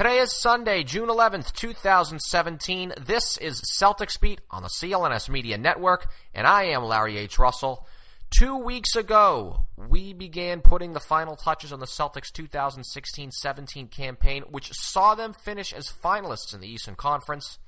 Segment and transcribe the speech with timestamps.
[0.00, 2.94] Today is Sunday, June 11th, 2017.
[2.98, 7.38] This is Celtics Beat on the CLNS Media Network, and I am Larry H.
[7.38, 7.86] Russell.
[8.30, 14.72] Two weeks ago, we began putting the final touches on the Celtics 2016-17 campaign, which
[14.72, 17.58] saw them finish as finalists in the Eastern Conference.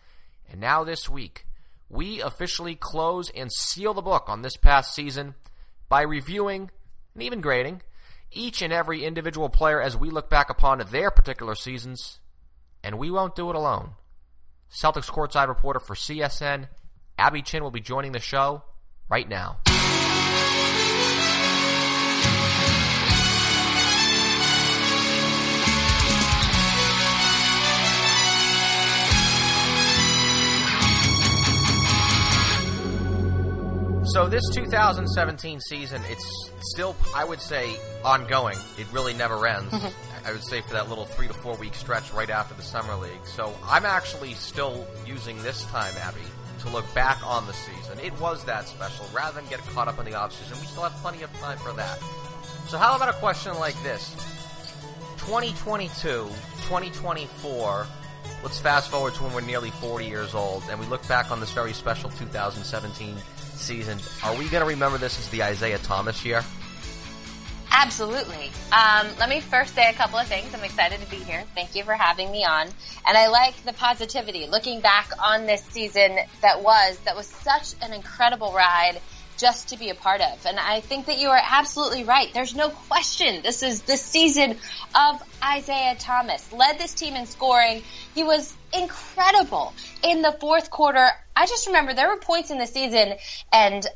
[0.50, 1.44] And now this week,
[1.90, 5.34] we officially close and seal the book on this past season
[5.90, 6.70] by reviewing
[7.12, 7.82] and even grading
[8.34, 12.20] each and every individual player as we look back upon their particular seasons.
[12.84, 13.92] And we won't do it alone.
[14.70, 16.68] Celtics courtside reporter for CSN,
[17.18, 18.62] Abby Chin, will be joining the show
[19.08, 19.58] right now.
[34.06, 38.58] So this 2017 season, it's still, I would say, ongoing.
[38.76, 39.72] It really never ends.
[40.24, 42.94] I would say for that little three to four week stretch right after the summer
[42.96, 43.24] league.
[43.24, 46.20] So I'm actually still using this time, Abby,
[46.60, 47.98] to look back on the season.
[48.00, 49.06] It was that special.
[49.14, 51.72] Rather than get caught up in the offseason, we still have plenty of time for
[51.72, 51.98] that.
[52.68, 54.14] So how about a question like this?
[55.18, 55.90] 2022,
[56.62, 57.86] 2024,
[58.42, 61.38] let's fast forward to when we're nearly 40 years old and we look back on
[61.38, 63.16] this very special 2017
[63.54, 63.98] season.
[64.24, 66.42] Are we going to remember this as the Isaiah Thomas year?
[67.74, 68.50] Absolutely.
[68.70, 70.54] Um, let me first say a couple of things.
[70.54, 71.42] I'm excited to be here.
[71.54, 72.68] Thank you for having me on.
[73.06, 74.46] And I like the positivity.
[74.46, 79.00] Looking back on this season that was, that was such an incredible ride
[79.38, 80.44] just to be a part of.
[80.44, 82.32] And I think that you are absolutely right.
[82.34, 83.42] There's no question.
[83.42, 84.58] This is the season
[84.94, 86.52] of Isaiah Thomas.
[86.52, 87.82] Led this team in scoring.
[88.14, 89.72] He was incredible
[90.04, 91.08] in the fourth quarter.
[91.34, 93.14] I just remember there were points in the season
[93.50, 93.86] and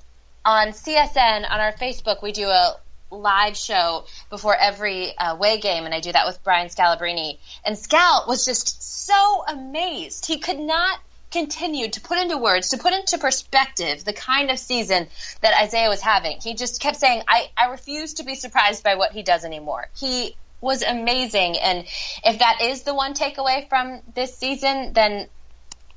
[0.47, 2.77] on CSN, on our Facebook, we do a
[3.11, 7.39] live show before every uh, away game, and I do that with Brian Scalabrine.
[7.65, 10.27] And Scal was just so amazed.
[10.27, 10.99] He could not
[11.31, 15.09] continue to put into words, to put into perspective the kind of season
[15.41, 16.39] that Isaiah was having.
[16.41, 19.89] He just kept saying, I, I refuse to be surprised by what he does anymore.
[19.97, 21.59] He was amazing.
[21.59, 21.85] And
[22.25, 25.29] if that is the one takeaway from this season, then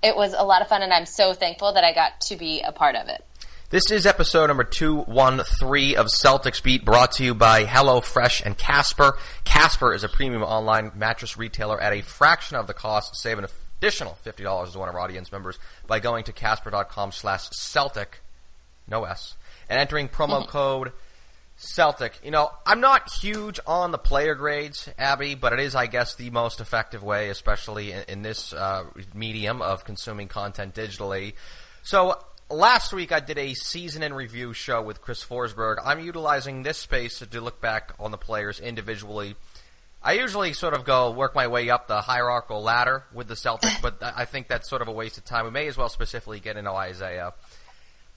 [0.01, 2.61] it was a lot of fun, and I'm so thankful that I got to be
[2.61, 3.23] a part of it.
[3.71, 9.15] This is episode number 213 of Celtics Beat brought to you by HelloFresh and Casper.
[9.43, 13.15] Casper is a premium online mattress retailer at a fraction of the cost.
[13.15, 13.45] Save an
[13.77, 18.21] additional $50 as one of our audience members by going to casper.com slash Celtic,
[18.87, 19.35] no S,
[19.69, 20.91] and entering promo code
[21.55, 22.19] Celtic.
[22.23, 26.15] You know, I'm not huge on the player grades, Abby, but it is, I guess,
[26.15, 31.33] the most effective way, especially in, in this uh, medium of consuming content digitally.
[31.83, 32.17] So
[32.49, 35.77] last week I did a season in review show with Chris Forsberg.
[35.83, 39.35] I'm utilizing this space to look back on the players individually.
[40.01, 43.81] I usually sort of go work my way up the hierarchical ladder with the Celtics,
[43.81, 45.45] but I think that's sort of a waste of time.
[45.45, 47.33] We may as well specifically get into Isaiah.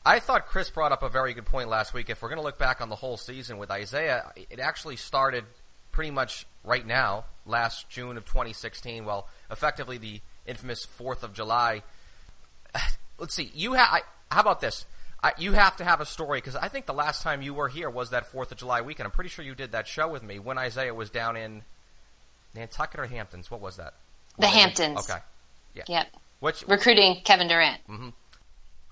[0.04, 2.08] I thought Chris brought up a very good point last week.
[2.08, 5.44] If we're going to look back on the whole season with Isaiah, it actually started
[5.90, 9.04] pretty much right now, last June of 2016.
[9.04, 11.82] Well, effectively the infamous Fourth of July.
[13.18, 13.50] Let's see.
[13.54, 14.02] You have.
[14.32, 14.86] How about this?
[15.22, 17.68] I, you have to have a story because I think the last time you were
[17.68, 19.06] here was that Fourth of July weekend.
[19.06, 21.62] I'm pretty sure you did that show with me when Isaiah was down in
[22.54, 23.50] Nantucket or Hamptons.
[23.50, 23.94] What was that?
[24.38, 24.98] The Hamptons.
[25.08, 25.20] Okay.
[25.74, 25.84] Yeah.
[25.86, 26.06] Yep.
[26.40, 27.80] Which Recruiting Kevin Durant.
[27.86, 28.08] hmm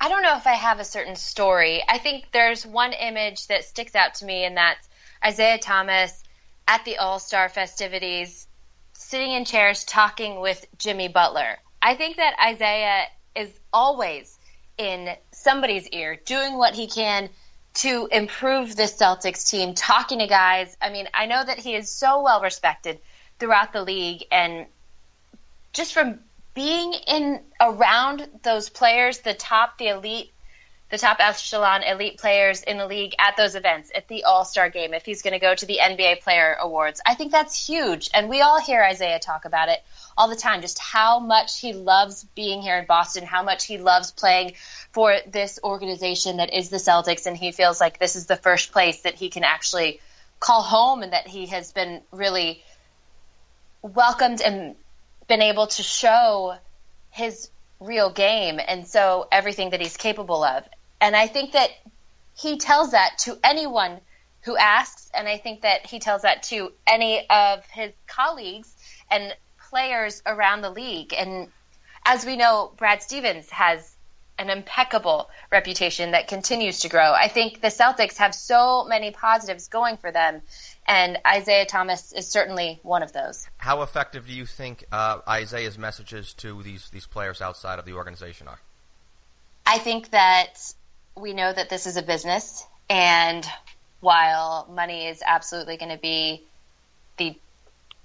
[0.03, 1.83] I don't know if I have a certain story.
[1.87, 4.89] I think there's one image that sticks out to me, and that's
[5.23, 6.23] Isaiah Thomas
[6.67, 8.47] at the All Star festivities,
[8.95, 11.59] sitting in chairs talking with Jimmy Butler.
[11.83, 14.39] I think that Isaiah is always
[14.81, 17.29] in somebody's ear, doing what he can
[17.75, 20.75] to improve this Celtics team, talking to guys.
[20.81, 22.99] I mean, I know that he is so well respected
[23.39, 24.67] throughout the league, and
[25.75, 26.21] just from
[26.55, 30.33] being in around those players, the top, the elite,
[30.91, 34.71] the top echelon elite players in the league at those events, at the All Star
[34.71, 37.03] game, if he's going to go to the NBA Player Awards.
[37.07, 38.09] I think that's huge.
[38.15, 39.81] And we all hear Isaiah talk about it
[40.17, 43.79] all the time, just how much he loves being here in Boston, how much he
[43.79, 44.53] loves playing
[44.93, 47.27] for this organization that is the Celtics.
[47.27, 50.01] And he feels like this is the first place that he can actually
[50.39, 52.63] call home and that he has been really
[53.83, 54.75] welcomed and
[55.29, 56.57] been able to show
[57.11, 60.65] his real game and so everything that he's capable of.
[61.01, 61.71] And I think that
[62.37, 64.01] he tells that to anyone
[64.43, 68.75] who asks, and I think that he tells that to any of his colleagues
[69.11, 69.35] and
[69.71, 71.15] players around the league.
[71.17, 71.49] And
[72.05, 73.97] as we know, Brad Stevens has
[74.39, 77.13] an impeccable reputation that continues to grow.
[77.13, 80.41] I think the Celtics have so many positives going for them,
[80.87, 83.47] and Isaiah Thomas is certainly one of those.
[83.59, 87.93] How effective do you think uh, Isaiah's messages to these these players outside of the
[87.93, 88.61] organization are?
[89.67, 90.59] I think that
[91.15, 93.47] we know that this is a business, and
[94.01, 96.45] while money is absolutely going to be
[97.19, 97.37] the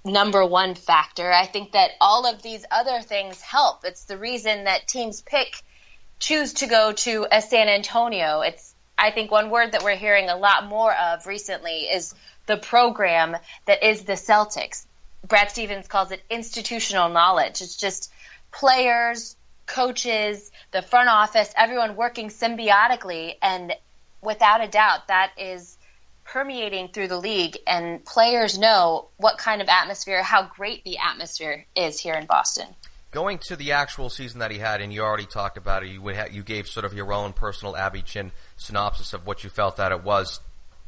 [0.06, 3.84] number one factor, I think that all of these other things help.
[3.84, 5.62] It's the reason that teams pick
[6.18, 8.40] choose to go to a San Antonio.
[8.40, 12.14] It's I think one word that we're hearing a lot more of recently is
[12.46, 13.36] the program
[13.66, 14.86] that is the Celtics.
[15.26, 17.60] Brad Stevens calls it institutional knowledge.
[17.60, 18.10] It's just
[18.52, 19.36] players,
[19.66, 23.34] coaches, the front office, everyone working symbiotically.
[23.42, 23.74] And
[24.22, 25.75] without a doubt, that is
[26.32, 27.58] permeating through the league.
[27.66, 32.66] And players know what kind of atmosphere, how great the atmosphere is here in Boston.
[33.10, 36.02] Going to the actual season that he had, and you already talked about it, you,
[36.30, 39.92] you gave sort of your own personal Abby Chin synopsis of what you felt that
[39.92, 40.40] it was.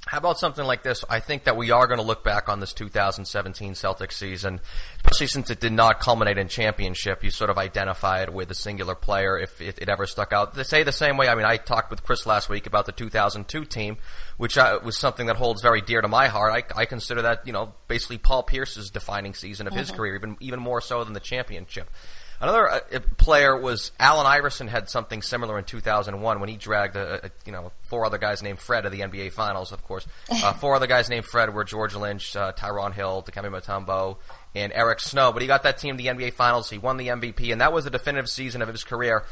[0.08, 1.04] How about something like this?
[1.10, 4.60] I think that we are going to look back on this 2017 Celtics season,
[4.96, 7.22] especially since it did not culminate in championship.
[7.22, 10.54] You sort of identify it with a singular player if it, it ever stuck out.
[10.54, 11.28] They say the same way.
[11.28, 13.98] I mean, I talked with Chris last week about the 2002 team,
[14.38, 16.72] which I, was something that holds very dear to my heart.
[16.74, 19.80] I, I consider that, you know, basically Paul Pierce's defining season of mm-hmm.
[19.80, 21.90] his career, even even more so than the championship.
[22.40, 22.80] Another uh,
[23.16, 27.50] player was Allen Iverson had something similar in 2001 when he dragged a, a, you
[27.50, 29.72] know four other guys named Fred to the NBA Finals.
[29.72, 33.50] Of course, uh, four other guys named Fred were George Lynch, uh, Tyrone Hill, Dikembe
[33.50, 34.18] Mutombo,
[34.54, 35.32] and Eric Snow.
[35.32, 36.70] But he got that team to the NBA Finals.
[36.70, 39.24] He won the MVP, and that was the definitive season of his career.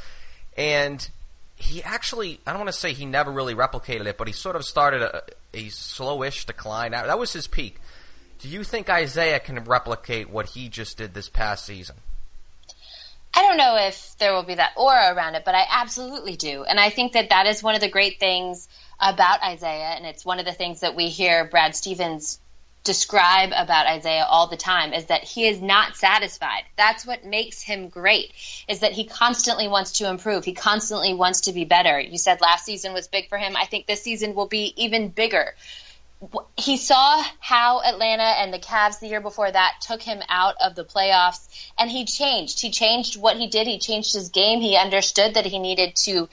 [0.57, 1.09] And
[1.55, 4.57] he actually, I don't want to say he never really replicated it, but he sort
[4.57, 5.23] of started a,
[5.55, 6.93] a slowish decline.
[6.93, 7.07] Out.
[7.07, 7.77] That was his peak.
[8.41, 11.97] Do you think Isaiah can replicate what he just did this past season?
[13.37, 16.65] I don't know if there will be that aura around it, but I absolutely do.
[16.65, 18.67] And I think that that is one of the great things
[18.99, 22.41] about Isaiah, and it's one of the things that we hear Brad Stevens
[22.83, 26.63] describe about Isaiah all the time is that he is not satisfied.
[26.77, 28.33] That's what makes him great
[28.69, 30.45] is that he constantly wants to improve.
[30.45, 32.01] He constantly wants to be better.
[32.01, 33.57] You said last season was big for him.
[33.57, 35.55] I think this season will be even bigger
[36.57, 40.75] he saw how Atlanta and the Cavs the year before that took him out of
[40.75, 41.47] the playoffs,
[41.79, 42.61] and he changed.
[42.61, 43.67] He changed what he did.
[43.67, 44.61] He changed his game.
[44.61, 46.29] He understood that he needed to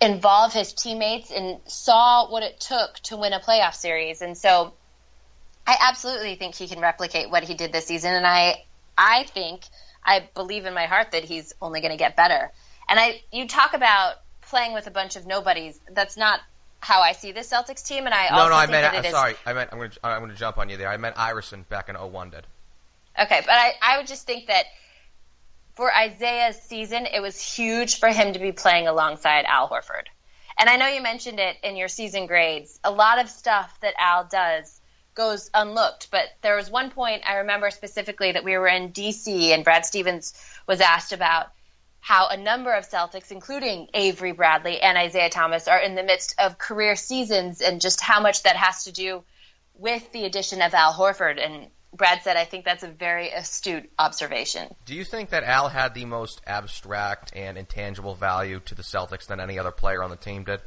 [0.00, 4.22] involve his teammates and saw what it took to win a playoff series.
[4.22, 4.74] And so,
[5.66, 8.14] I absolutely think he can replicate what he did this season.
[8.14, 8.64] And I,
[8.96, 9.64] I think,
[10.04, 12.52] I believe in my heart that he's only going to get better.
[12.88, 15.80] And I, you talk about playing with a bunch of nobodies.
[15.90, 16.40] That's not
[16.86, 18.94] how I see the Celtics team, and I no, also no, I meant.
[18.94, 20.88] I'm uh, sorry, I meant I'm going to I'm going to jump on you there.
[20.88, 22.46] I meant Iverson back in 01 did.
[23.18, 24.66] Okay, but I I would just think that
[25.74, 30.06] for Isaiah's season, it was huge for him to be playing alongside Al Horford.
[30.58, 32.78] And I know you mentioned it in your season grades.
[32.84, 34.80] A lot of stuff that Al does
[35.14, 39.48] goes unlooked, but there was one point I remember specifically that we were in DC
[39.48, 40.34] and Brad Stevens
[40.68, 41.48] was asked about
[42.06, 46.36] how a number of Celtics, including Avery Bradley and Isaiah Thomas, are in the midst
[46.38, 49.24] of career seasons and just how much that has to do
[49.76, 51.44] with the addition of Al Horford.
[51.44, 54.72] And Brad said, I think that's a very astute observation.
[54.84, 59.26] Do you think that Al had the most abstract and intangible value to the Celtics
[59.26, 60.60] than any other player on the team did?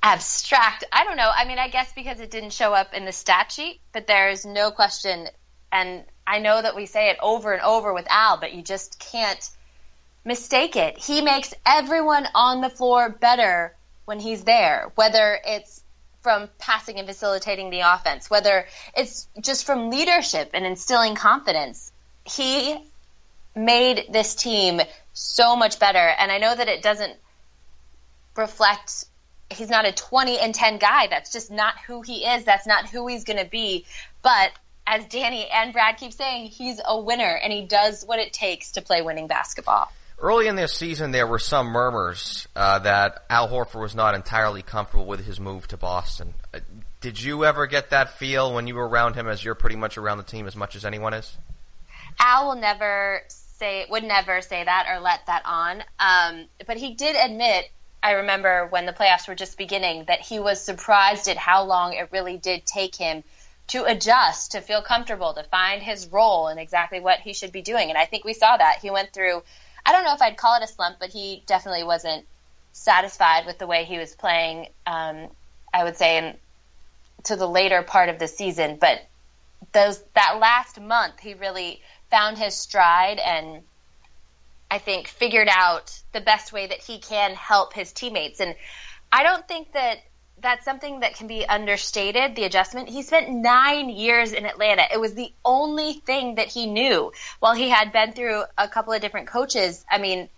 [0.00, 0.84] Abstract.
[0.92, 1.28] I don't know.
[1.28, 4.46] I mean, I guess because it didn't show up in the stat sheet, but there's
[4.46, 5.26] no question.
[5.72, 9.00] And I know that we say it over and over with Al, but you just
[9.00, 9.50] can't
[10.24, 10.96] mistake it.
[10.96, 15.82] He makes everyone on the floor better when he's there, whether it's
[16.20, 21.90] from passing and facilitating the offense, whether it's just from leadership and instilling confidence.
[22.24, 22.78] He
[23.56, 24.80] made this team
[25.12, 25.98] so much better.
[25.98, 27.16] And I know that it doesn't
[28.36, 29.04] reflect,
[29.50, 31.08] he's not a 20 and 10 guy.
[31.08, 32.44] That's just not who he is.
[32.44, 33.84] That's not who he's going to be.
[34.22, 34.52] But
[34.86, 38.72] as Danny and Brad keep saying, he's a winner and he does what it takes
[38.72, 39.90] to play winning basketball.
[40.18, 44.62] Early in this season, there were some murmurs uh, that Al Horford was not entirely
[44.62, 46.34] comfortable with his move to Boston.
[46.52, 46.60] Uh,
[47.00, 49.96] did you ever get that feel when you were around him, as you're pretty much
[49.96, 51.38] around the team as much as anyone is?
[52.18, 55.82] Al will never say would never say that or let that on.
[55.98, 57.70] Um, but he did admit.
[58.02, 61.92] I remember when the playoffs were just beginning that he was surprised at how long
[61.92, 63.22] it really did take him
[63.70, 67.62] to adjust, to feel comfortable, to find his role and exactly what he should be
[67.62, 67.88] doing.
[67.88, 68.78] And I think we saw that.
[68.82, 69.42] He went through,
[69.86, 72.26] I don't know if I'd call it a slump, but he definitely wasn't
[72.72, 75.28] satisfied with the way he was playing, um,
[75.72, 76.36] I would say, in,
[77.24, 78.76] to the later part of the season.
[78.80, 79.06] But
[79.72, 83.62] those that last month, he really found his stride and
[84.68, 88.40] I think figured out the best way that he can help his teammates.
[88.40, 88.56] And
[89.12, 89.98] I don't think that
[90.40, 92.88] that's something that can be understated, the adjustment.
[92.88, 94.82] He spent nine years in Atlanta.
[94.92, 98.92] It was the only thing that he knew while he had been through a couple
[98.92, 99.84] of different coaches.
[99.90, 100.28] I mean,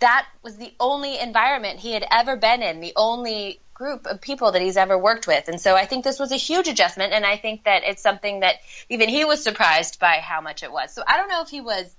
[0.00, 4.52] that was the only environment he had ever been in, the only group of people
[4.52, 5.48] that he's ever worked with.
[5.48, 8.40] And so I think this was a huge adjustment, and I think that it's something
[8.40, 8.56] that
[8.88, 10.92] even he was surprised by how much it was.
[10.92, 11.94] So I don't know if he was,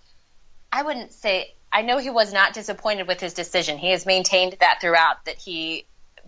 [0.71, 3.77] I wouldn't say, I know he was not disappointed with his decision.
[3.77, 5.85] He has maintained that throughout, that he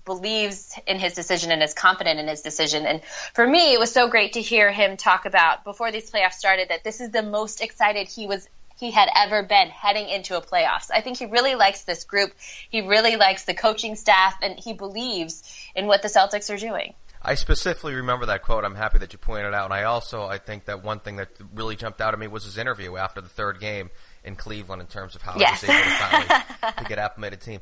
[0.08, 2.88] believes in his decision and is confident in his decision.
[2.88, 3.04] And
[3.36, 6.70] for me, it was so great to hear him talk about before these playoffs started
[6.70, 8.48] that this is the most excited he was
[8.78, 10.90] he had ever been heading into a playoffs.
[10.94, 12.32] I think he really likes this group.
[12.70, 15.44] He really likes the coaching staff and he believes
[15.76, 16.94] in what the Celtics are doing.
[17.22, 18.64] I specifically remember that quote.
[18.64, 19.66] I'm happy that you pointed it out.
[19.66, 22.46] And I also, I think that one thing that really jumped out at me was
[22.46, 23.90] his interview after the third game
[24.24, 25.62] in Cleveland in terms of how yes.
[25.62, 26.44] he was able to finally
[26.78, 27.62] to get acclimated team.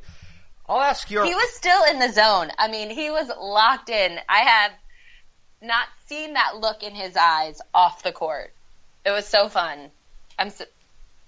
[0.68, 1.24] I'll ask your.
[1.24, 2.50] He was still in the zone.
[2.58, 4.18] I mean, he was locked in.
[4.28, 4.72] I have
[5.62, 8.52] not seen that look in his eyes off the court.
[9.04, 9.90] It was so fun.
[10.38, 10.64] I'm so,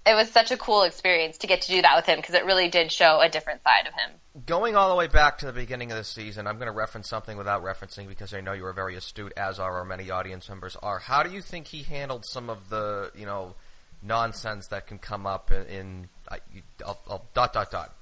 [0.05, 2.45] it was such a cool experience to get to do that with him because it
[2.45, 4.45] really did show a different side of him.
[4.45, 7.09] Going all the way back to the beginning of the season, I'm going to reference
[7.09, 10.47] something without referencing because I know you are very astute, as are our many audience
[10.47, 10.99] members are.
[10.99, 13.55] How do you think he handled some of the, you know,
[14.01, 16.37] nonsense that can come up in, in uh,
[16.85, 17.95] I'll, I'll, uh, uh, dot dot dot.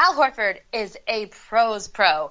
[0.00, 2.30] Al Horford is a pros pro.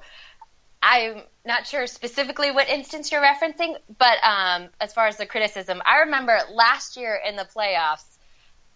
[0.82, 5.80] I'm not sure specifically what instance you're referencing, but um, as far as the criticism,
[5.86, 8.06] I remember last year in the playoffs,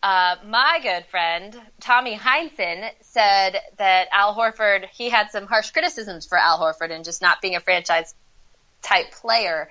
[0.03, 6.27] uh, my good friend Tommy Heinsohn said that Al Horford he had some harsh criticisms
[6.27, 8.13] for Al Horford and just not being a franchise
[8.83, 9.69] type player.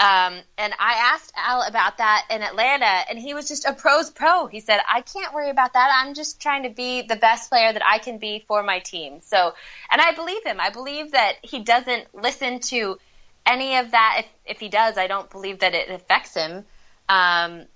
[0.00, 4.08] Um, and I asked Al about that in Atlanta, and he was just a pro's
[4.08, 4.46] pro.
[4.46, 5.90] He said, I can't worry about that.
[5.94, 9.20] I'm just trying to be the best player that I can be for my team.
[9.20, 9.52] So,
[9.92, 10.58] and I believe him.
[10.58, 12.98] I believe that he doesn't listen to
[13.44, 14.20] any of that.
[14.20, 16.64] If, if he does, I don't believe that it affects him.
[17.06, 17.66] Um,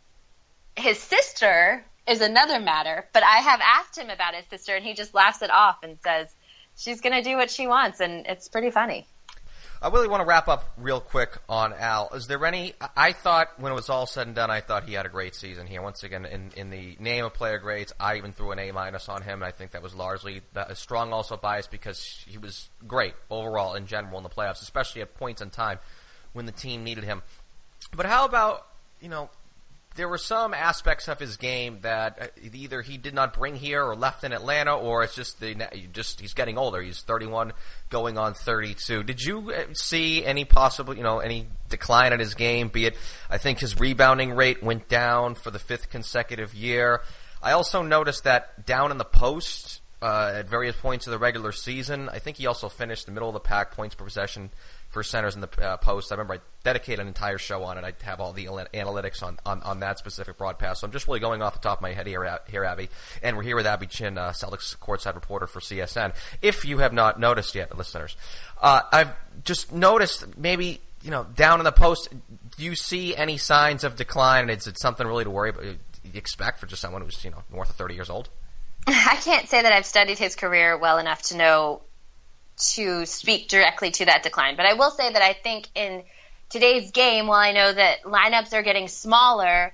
[0.76, 4.94] his sister is another matter, but I have asked him about his sister, and he
[4.94, 6.34] just laughs it off and says,
[6.74, 9.06] she's going to do what she wants, and it's pretty funny.
[9.84, 12.08] I really want to wrap up real quick on Al.
[12.14, 12.72] Is there any?
[12.96, 15.34] I thought when it was all said and done, I thought he had a great
[15.34, 15.82] season here.
[15.82, 19.10] Once again, in, in the name of player grades, I even threw an A minus
[19.10, 19.42] on him.
[19.42, 23.74] And I think that was largely a strong also bias because he was great overall
[23.74, 25.78] in general in the playoffs, especially at points in time
[26.32, 27.20] when the team needed him.
[27.94, 28.66] But how about
[29.02, 29.28] you know
[29.94, 33.84] there were some aspects of his game that uh, either he did not bring here
[33.84, 35.54] or left in Atlanta, or it's just the
[35.92, 36.82] just he's getting older.
[36.82, 37.52] He's 31,
[37.90, 39.04] going on 32.
[39.04, 42.68] Did you uh, see any possible, you know, any decline in his game?
[42.68, 42.96] Be it,
[43.30, 47.02] I think his rebounding rate went down for the fifth consecutive year.
[47.42, 51.52] I also noticed that down in the post uh, at various points of the regular
[51.52, 54.50] season, I think he also finished the middle of the pack points per possession
[54.94, 56.10] for centers in the uh, post.
[56.10, 57.84] I remember I dedicated an entire show on it.
[57.84, 60.80] I have all the analytics on, on, on, that specific broadcast.
[60.80, 62.88] So I'm just really going off the top of my head here, here Abby.
[63.22, 66.14] And we're here with Abby Chin, uh, Celtics courtside reporter for CSN.
[66.40, 68.16] If you have not noticed yet, listeners,
[68.62, 69.12] uh, I've
[69.44, 72.08] just noticed maybe you know down in the post.
[72.56, 74.42] Do you see any signs of decline?
[74.42, 75.64] And is it something really to worry about?
[76.14, 78.30] Expect for just someone who's you know north of 30 years old.
[78.86, 81.82] I can't say that I've studied his career well enough to know
[82.56, 84.56] to speak directly to that decline.
[84.56, 86.02] But I will say that I think in
[86.50, 89.72] today's game, while I know that lineups are getting smaller,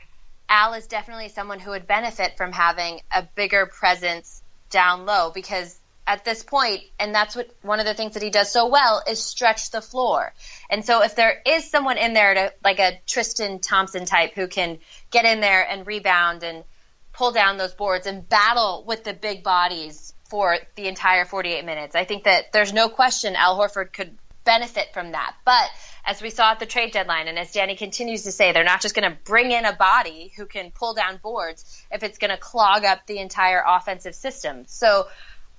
[0.48, 5.76] Al is definitely someone who would benefit from having a bigger presence down low because
[6.06, 9.02] at this point, and that's what one of the things that he does so well
[9.06, 10.32] is stretch the floor.
[10.68, 14.48] And so if there is someone in there to like a Tristan Thompson type who
[14.48, 14.78] can
[15.12, 16.64] get in there and rebound and
[17.12, 21.94] pull down those boards and battle with the big bodies for the entire 48 minutes.
[21.94, 25.34] I think that there's no question Al Horford could benefit from that.
[25.44, 25.68] But
[26.04, 28.80] as we saw at the trade deadline, and as Danny continues to say, they're not
[28.80, 32.30] just going to bring in a body who can pull down boards if it's going
[32.30, 34.64] to clog up the entire offensive system.
[34.66, 35.08] So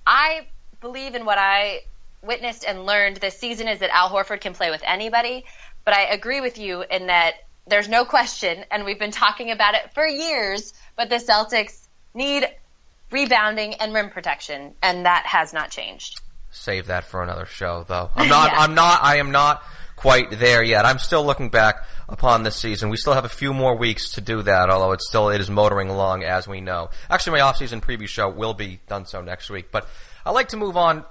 [0.06, 0.46] I
[0.80, 1.82] believe in what I
[2.22, 5.44] witnessed and learned this season is that Al Horford can play with anybody.
[5.84, 7.34] But I agree with you in that
[7.66, 11.78] there's no question, and we've been talking about it for years, but the Celtics
[12.14, 12.48] need
[13.12, 16.20] rebounding and rim protection, and that has not changed.
[16.50, 18.10] Save that for another show, though.
[18.14, 18.52] I'm not.
[18.52, 18.58] yeah.
[18.60, 19.02] I'm not.
[19.02, 19.62] I am not
[19.96, 20.84] quite there yet.
[20.84, 21.76] I'm still looking back
[22.08, 22.90] upon this season.
[22.90, 25.48] We still have a few more weeks to do that, although it's still it is
[25.48, 26.90] motoring along as we know.
[27.08, 29.70] Actually, my off-season preview show will be done so next week.
[29.70, 29.86] But
[30.26, 31.04] I'd like to move on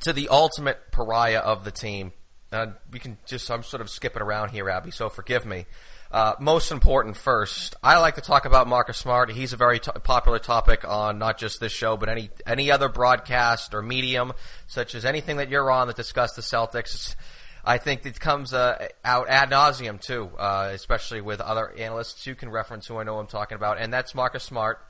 [0.00, 2.12] to the ultimate pariah of the team.
[2.52, 4.90] Uh, we can just I'm sort of skipping around here, Abby.
[4.90, 5.66] So forgive me.
[6.10, 9.30] Uh, most important first, I like to talk about Marcus Smart.
[9.30, 12.88] He's a very t- popular topic on not just this show, but any any other
[12.88, 14.32] broadcast or medium,
[14.68, 17.14] such as anything that you're on that discuss the Celtics.
[17.62, 22.34] I think it comes uh, out ad nauseum too, uh, especially with other analysts you
[22.34, 24.80] can reference who I know I'm talking about, and that's Marcus Smart.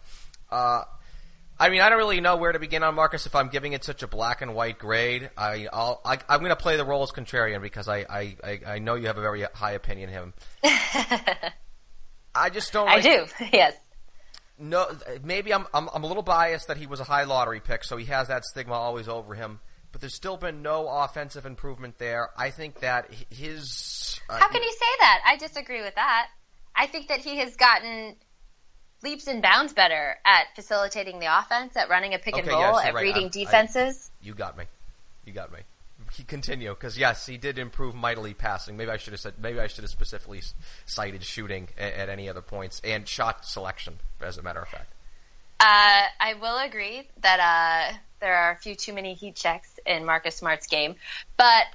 [1.60, 3.82] I mean, I don't really know where to begin on Marcus if I'm giving it
[3.82, 5.30] such a black and white grade.
[5.36, 8.60] I, I'll, I, am going to play the role as contrarian because I, I, I,
[8.66, 10.34] I, know you have a very high opinion of him.
[12.34, 12.86] I just don't.
[12.86, 13.26] Like, I do.
[13.52, 13.74] Yes.
[14.60, 14.88] No,
[15.22, 17.96] maybe I'm, I'm, I'm a little biased that he was a high lottery pick, so
[17.96, 19.60] he has that stigma always over him.
[19.92, 22.30] But there's still been no offensive improvement there.
[22.36, 24.20] I think that his.
[24.28, 25.20] Uh, How can you say that?
[25.26, 26.28] I disagree with that.
[26.74, 28.16] I think that he has gotten
[29.02, 32.60] leaps and bounds better at facilitating the offense, at running a pick okay, and roll,
[32.60, 33.02] yes, at right.
[33.02, 34.10] reading I, defenses.
[34.22, 34.64] I, you got me.
[35.24, 35.60] You got me.
[36.26, 38.76] Continue because yes, he did improve mightily passing.
[38.76, 39.34] Maybe I should have said.
[39.40, 40.40] Maybe I should have specifically
[40.86, 43.98] cited shooting at, at any other points and shot selection.
[44.20, 44.92] As a matter of fact,
[45.60, 50.04] uh, I will agree that uh, there are a few too many heat checks in
[50.06, 50.94] Marcus Smart's game,
[51.36, 51.66] but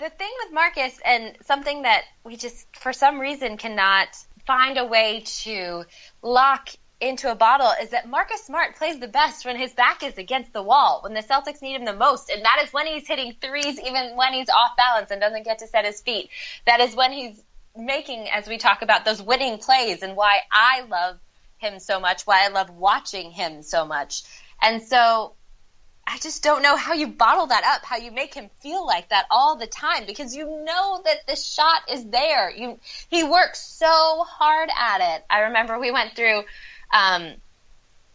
[0.00, 4.08] the thing with Marcus and something that we just for some reason cannot
[4.46, 5.84] find a way to
[6.22, 6.70] lock
[7.00, 10.52] into a bottle is that Marcus Smart plays the best when his back is against
[10.52, 12.30] the wall, when the Celtics need him the most.
[12.30, 15.60] And that is when he's hitting threes, even when he's off balance and doesn't get
[15.60, 16.28] to set his feet.
[16.66, 17.42] That is when he's
[17.74, 21.18] making, as we talk about, those winning plays and why I love
[21.58, 24.22] him so much, why I love watching him so much.
[24.60, 25.34] And so
[26.06, 29.10] I just don't know how you bottle that up, how you make him feel like
[29.10, 32.50] that all the time because you know that the shot is there.
[32.50, 35.24] You he works so hard at it.
[35.30, 36.42] I remember we went through
[36.92, 37.34] um,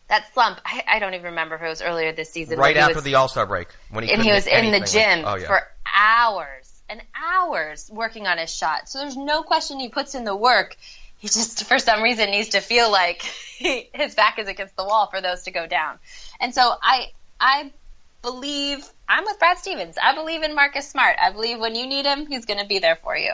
[0.10, 0.60] that slump.
[0.66, 2.60] I, I, don't even remember if it was earlier this season.
[2.60, 5.24] Right after was, the All Star break, when he and he was in the gym
[5.24, 5.48] like, oh, yeah.
[5.48, 5.62] for
[5.96, 8.90] hours and hours working on his shot.
[8.90, 10.76] So there's no question he puts in the work.
[11.18, 13.22] He just, for some reason, needs to feel like
[13.58, 15.98] he, his back is against the wall for those to go down.
[16.40, 17.08] And so I,
[17.40, 17.72] I
[18.22, 19.98] believe I'm with Brad Stevens.
[20.02, 21.18] I believe in Marcus Smart.
[21.22, 23.34] I believe when you need him, he's going to be there for you.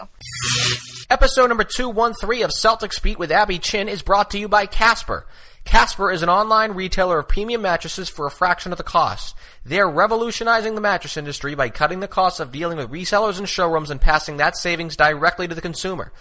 [1.09, 5.25] Episode number 213 of Celtics Beat with Abby Chin is brought to you by Casper.
[5.63, 9.35] Casper is an online retailer of premium mattresses for a fraction of the cost.
[9.63, 13.91] They're revolutionizing the mattress industry by cutting the costs of dealing with resellers and showrooms
[13.91, 16.11] and passing that savings directly to the consumer.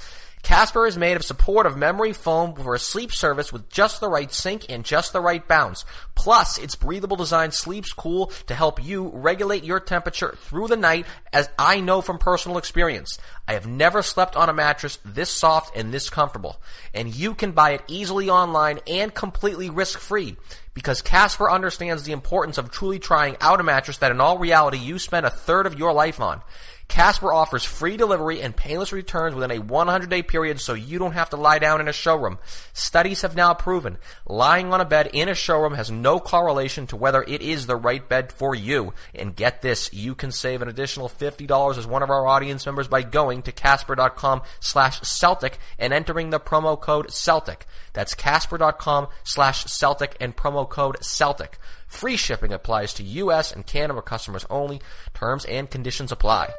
[0.42, 4.33] Casper is made of supportive memory foam for a sleep service with just the right
[4.33, 5.85] sink and just the right bounce.
[6.14, 11.07] Plus, its breathable design sleeps cool to help you regulate your temperature through the night
[11.33, 13.18] as I know from personal experience.
[13.46, 16.61] I have never slept on a mattress this soft and this comfortable.
[16.94, 20.37] And you can buy it easily online and completely risk-free
[20.74, 24.79] because Casper understands the importance of truly trying out a mattress that in all reality
[24.79, 26.42] you spend a third of your life on.
[26.90, 31.12] Casper offers free delivery and painless returns within a 100 day period so you don't
[31.12, 32.38] have to lie down in a showroom.
[32.72, 36.96] Studies have now proven lying on a bed in a showroom has no correlation to
[36.96, 38.92] whether it is the right bed for you.
[39.14, 42.88] And get this, you can save an additional $50 as one of our audience members
[42.88, 47.66] by going to casper.com slash Celtic and entering the promo code Celtic.
[47.92, 51.57] That's casper.com slash Celtic and promo code Celtic.
[51.87, 53.53] Free shipping applies to U.S.
[53.53, 54.81] and Canada customers only.
[55.14, 56.53] Terms and conditions apply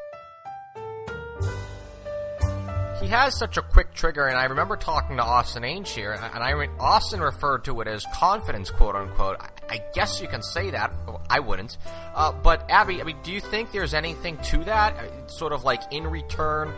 [3.01, 6.43] he has such a quick trigger, and I remember talking to Austin Ainge here, and
[6.43, 9.37] I Austin referred to it as confidence, quote unquote.
[9.67, 10.93] I, guess you can say that.
[11.29, 11.77] I wouldn't.
[12.13, 14.95] Uh, but Abby, I mean, do you think there's anything to that?
[14.95, 16.73] Uh, sort of like in return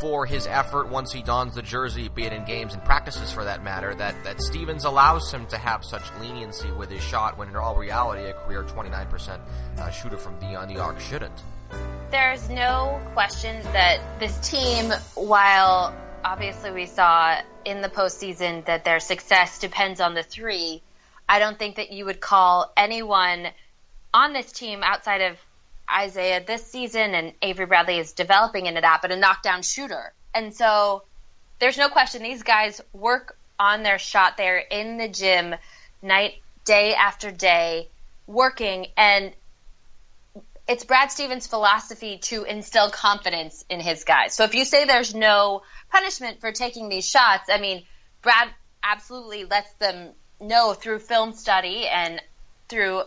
[0.00, 3.44] for his effort once he dons the jersey, be it in games and practices for
[3.44, 7.48] that matter, that, that Stevens allows him to have such leniency with his shot when
[7.48, 9.38] in all reality a career 29%
[9.78, 11.42] uh, shooter from beyond the arc shouldn't.
[12.10, 19.00] There's no question that this team, while obviously we saw in the postseason that their
[19.00, 20.82] success depends on the three,
[21.28, 23.48] I don't think that you would call anyone
[24.12, 25.38] on this team outside of
[25.90, 30.12] Isaiah this season and Avery Bradley is developing into that, but a knockdown shooter.
[30.34, 31.02] And so
[31.58, 34.36] there's no question these guys work on their shot.
[34.36, 35.54] They're in the gym
[36.02, 37.88] night, day after day,
[38.26, 38.86] working.
[38.96, 39.32] And
[40.70, 44.34] it's Brad Stevens' philosophy to instill confidence in his guys.
[44.34, 47.82] So if you say there's no punishment for taking these shots, I mean,
[48.22, 48.48] Brad
[48.80, 52.22] absolutely lets them know through film study and
[52.68, 53.02] through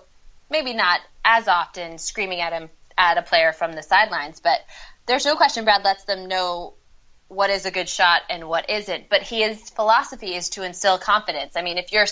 [0.50, 4.60] maybe not as often screaming at him at a player from the sidelines, but
[5.06, 6.74] there's no question Brad lets them know
[7.30, 9.08] what is a good shot and what isn't.
[9.10, 11.56] But his philosophy is to instill confidence.
[11.56, 12.08] I mean, if you're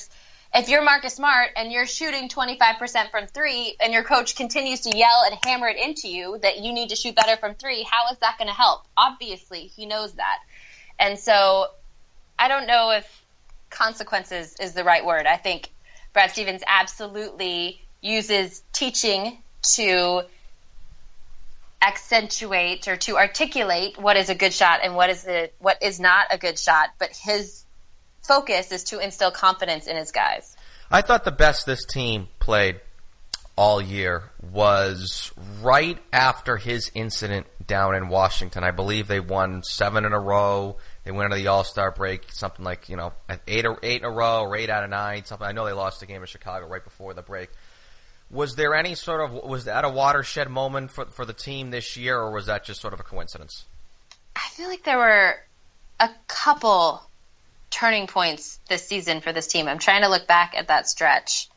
[0.53, 4.97] if you're Marcus Smart and you're shooting 25% from three and your coach continues to
[4.97, 8.11] yell and hammer it into you that you need to shoot better from three, how
[8.11, 8.83] is that going to help?
[8.97, 10.39] Obviously, he knows that.
[10.99, 11.67] And so
[12.37, 13.23] I don't know if
[13.69, 15.25] consequences is the right word.
[15.25, 15.69] I think
[16.11, 19.37] Brad Stevens absolutely uses teaching
[19.75, 20.23] to
[21.81, 25.27] accentuate or to articulate what is a good shot and what is
[25.59, 27.60] what is not a good shot, but his
[28.31, 30.55] focus is to instill confidence in his guys.
[30.89, 32.79] I thought the best this team played
[33.57, 38.63] all year was right after his incident down in Washington.
[38.63, 40.77] I believe they won seven in a row.
[41.03, 43.11] They went into the All Star break, something like you know
[43.47, 45.25] eight or eight in a row, or eight out of nine.
[45.25, 45.47] Something.
[45.47, 47.49] I know they lost the game in Chicago right before the break.
[48.29, 51.97] Was there any sort of was that a watershed moment for for the team this
[51.97, 53.65] year, or was that just sort of a coincidence?
[54.35, 55.35] I feel like there were
[55.99, 57.03] a couple
[57.71, 59.67] turning points this season for this team.
[59.67, 61.49] I'm trying to look back at that stretch.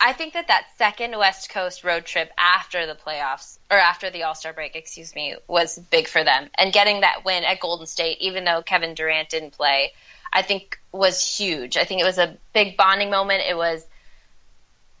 [0.00, 4.24] I think that that second West Coast road trip after the playoffs or after the
[4.24, 6.50] All Star break, excuse me, was big for them.
[6.58, 9.92] And getting that win at Golden State, even though Kevin Durant didn't play,
[10.32, 11.76] I think was huge.
[11.76, 13.44] I think it was a big bonding moment.
[13.48, 13.86] It was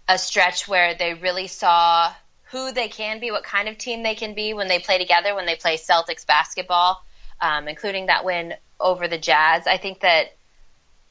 [0.08, 2.12] a stretch where they really saw
[2.44, 5.34] who they can be, what kind of team they can be when they play together,
[5.34, 7.04] when they play Celtics basketball,
[7.40, 9.66] um, including that win over the Jazz.
[9.66, 10.26] I think that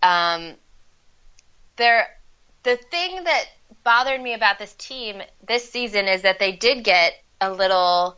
[0.01, 0.53] um,
[1.77, 2.07] there,
[2.63, 3.45] the thing that
[3.83, 8.17] bothered me about this team this season is that they did get a little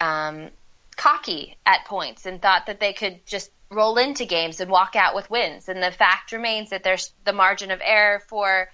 [0.00, 0.50] um,
[0.96, 5.14] cocky at points and thought that they could just roll into games and walk out
[5.14, 5.68] with wins.
[5.68, 8.70] And the fact remains that there's the margin of error for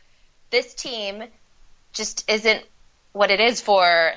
[0.50, 1.22] this team
[1.92, 2.64] just isn't
[3.12, 4.12] what it is for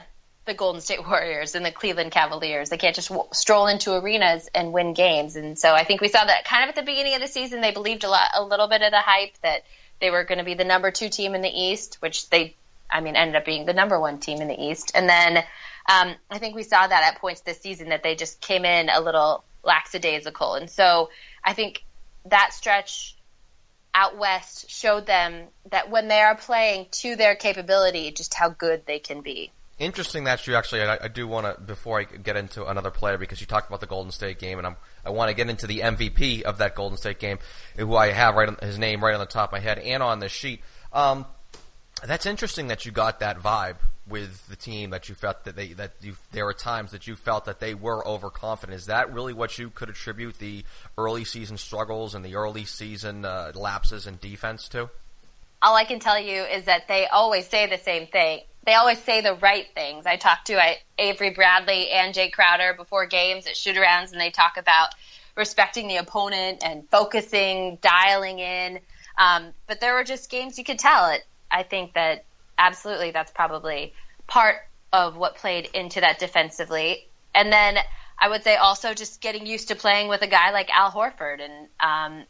[0.46, 2.70] the Golden State Warriors and the Cleveland Cavaliers.
[2.70, 5.36] They can't just w- stroll into arenas and win games.
[5.36, 7.62] And so I think we saw that kind of at the beginning of the season.
[7.62, 9.64] They believed a lot, a little bit of the hype that
[10.00, 12.56] they were going to be the number two team in the East, which they,
[12.90, 14.92] I mean, ended up being the number one team in the East.
[14.96, 18.42] And then um, I think we saw that at points this season that they just
[18.42, 20.56] came in a little lackadaisical.
[20.56, 21.10] And so
[21.44, 21.84] I think
[22.26, 23.16] that stretch
[23.96, 28.86] out west showed them that when they are playing to their capability, just how good
[28.86, 29.52] they can be.
[29.80, 30.84] Interesting that you actually.
[30.84, 33.80] I, I do want to before I get into another player because you talked about
[33.80, 36.76] the Golden State game, and I'm, I want to get into the MVP of that
[36.76, 37.40] Golden State game,
[37.76, 40.04] who I have right on, his name right on the top of my head and
[40.04, 40.62] on this sheet.
[40.94, 41.26] Um,
[42.06, 45.68] that's interesting that you got that vibe with the team that you felt that they
[45.74, 48.76] that you there were times that you felt that they were overconfident.
[48.76, 50.66] Is that really what you could attribute the
[50.98, 54.90] early season struggles and the early season uh, lapses in defense to?
[55.64, 58.42] All I can tell you is that they always say the same thing.
[58.66, 60.06] They always say the right things.
[60.06, 64.30] I talked to I, Avery Bradley and Jae Crowder before games at shootarounds, and they
[64.30, 64.90] talk about
[65.38, 68.80] respecting the opponent and focusing, dialing in.
[69.18, 71.26] Um, but there were just games you could tell it.
[71.50, 72.26] I think that
[72.58, 73.94] absolutely that's probably
[74.28, 74.58] part
[74.92, 77.08] of what played into that defensively.
[77.34, 77.78] And then
[78.20, 81.40] I would say also just getting used to playing with a guy like Al Horford.
[81.42, 82.26] And um,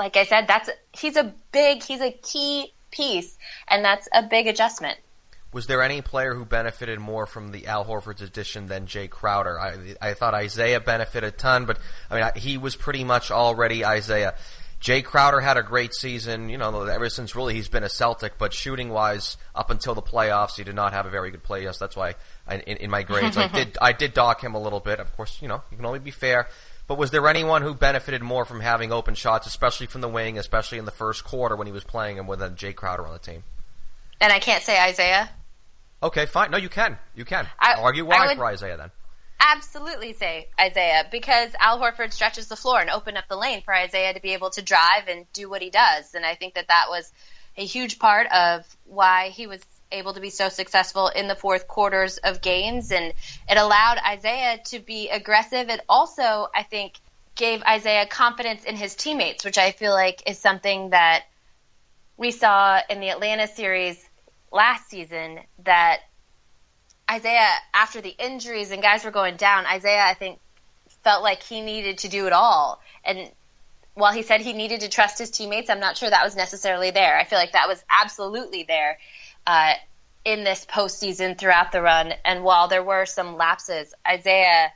[0.00, 3.36] like I said, that's he's a big, he's a key piece,
[3.68, 4.98] and that's a big adjustment.
[5.52, 9.60] Was there any player who benefited more from the Al Horford's addition than Jae Crowder?
[9.60, 11.78] I, I thought Isaiah benefited a ton, but
[12.10, 14.34] I mean he was pretty much already Isaiah.
[14.78, 18.38] Jay Crowder had a great season, you know, ever since really he's been a Celtic,
[18.38, 21.64] but shooting wise, up until the playoffs, he did not have a very good play.
[21.64, 22.14] Yes, that's why
[22.48, 24.98] I, in, in, my grades I did I did dock him a little bit.
[24.98, 26.48] Of course, you know, you can only be fair.
[26.90, 30.36] But was there anyone who benefited more from having open shots, especially from the wing,
[30.36, 33.12] especially in the first quarter when he was playing him with a Jae Crowder on
[33.12, 33.44] the team?
[34.20, 35.30] And I can't say Isaiah.
[36.02, 36.50] Okay, fine.
[36.50, 36.98] No, you can.
[37.14, 37.46] You can.
[37.60, 38.90] I, argue why would, for Isaiah then
[39.38, 43.72] absolutely say Isaiah because Al Horford stretches the floor and opened up the lane for
[43.72, 46.14] Isaiah to be able to drive and do what he does.
[46.14, 47.12] And I think that that was
[47.56, 49.60] a huge part of why he was
[49.92, 52.92] able to be so successful in the fourth quarters of games.
[52.92, 53.12] And
[53.48, 55.68] it allowed Isaiah to be aggressive.
[55.68, 56.94] It also, I think,
[57.34, 61.24] gave Isaiah confidence in his teammates, which I feel like is something that
[62.16, 63.98] we saw in the Atlanta series
[64.52, 66.00] last season that
[67.10, 70.38] Isaiah, after the injuries and guys were going down, Isaiah, I think,
[71.02, 72.80] felt like he needed to do it all.
[73.04, 73.30] And
[73.94, 76.90] while he said he needed to trust his teammates, I'm not sure that was necessarily
[76.90, 77.18] there.
[77.18, 78.98] I feel like that was absolutely there
[79.46, 79.74] uh,
[80.24, 82.12] in this postseason throughout the run.
[82.24, 84.72] And while there were some lapses, Isaiah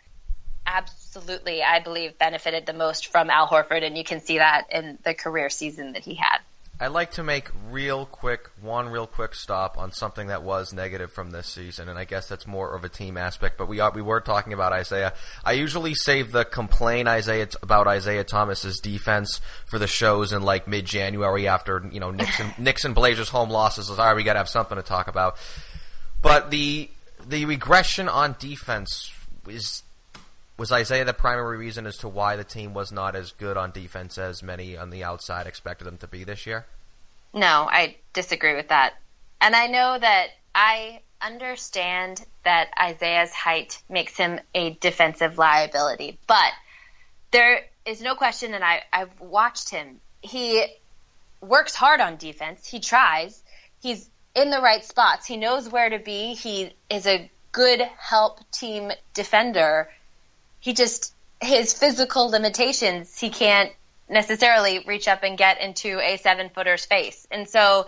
[0.67, 4.99] absolutely, I believe, benefited the most from Al Horford, and you can see that in
[5.05, 6.39] the career season that he had.
[6.81, 11.13] I'd like to make real quick, one real quick stop on something that was negative
[11.13, 13.57] from this season, and I guess that's more of a team aspect.
[13.59, 15.15] But we are, we were talking about Isaiah.
[15.45, 20.67] I usually save the complain Isaiah about Isaiah Thomas's defense for the shows in like
[20.67, 23.89] mid January after you know Nixon Nixon Blazers home losses.
[23.89, 25.37] All right, we got to have something to talk about.
[26.23, 26.91] But the
[27.25, 29.13] the regression on defense
[29.49, 29.85] is
[30.57, 33.73] was Isaiah the primary reason as to why the team was not as good on
[33.73, 36.67] defense as many on the outside expected them to be this year?
[37.33, 38.95] No, I disagree with that.
[39.41, 46.53] And I know that I understand that Isaiah's height makes him a defensive liability, but
[47.33, 50.01] there is no question, and I, I've watched him.
[50.21, 50.65] He
[51.41, 52.67] works hard on defense.
[52.67, 53.43] He tries.
[53.83, 55.27] He's in the right spots.
[55.27, 56.35] He knows where to be.
[56.35, 59.89] He is a good help team defender
[60.65, 63.71] he just his physical limitations he can't
[64.09, 67.27] necessarily reach up and get into a seven footer's face.
[67.31, 67.87] And so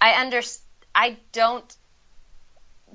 [0.00, 0.40] i under
[0.94, 1.76] i don't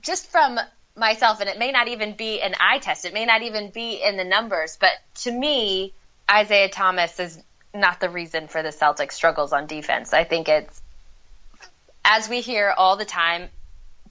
[0.02, 0.60] just from
[0.96, 4.02] myself and it may not even be an eye test it may not even be
[4.02, 5.94] in the numbers but to me
[6.32, 7.44] isaiah thomas is
[7.76, 10.14] not the reason for the celtics struggles on defense.
[10.14, 10.82] I think it's
[12.04, 13.50] as we hear all the time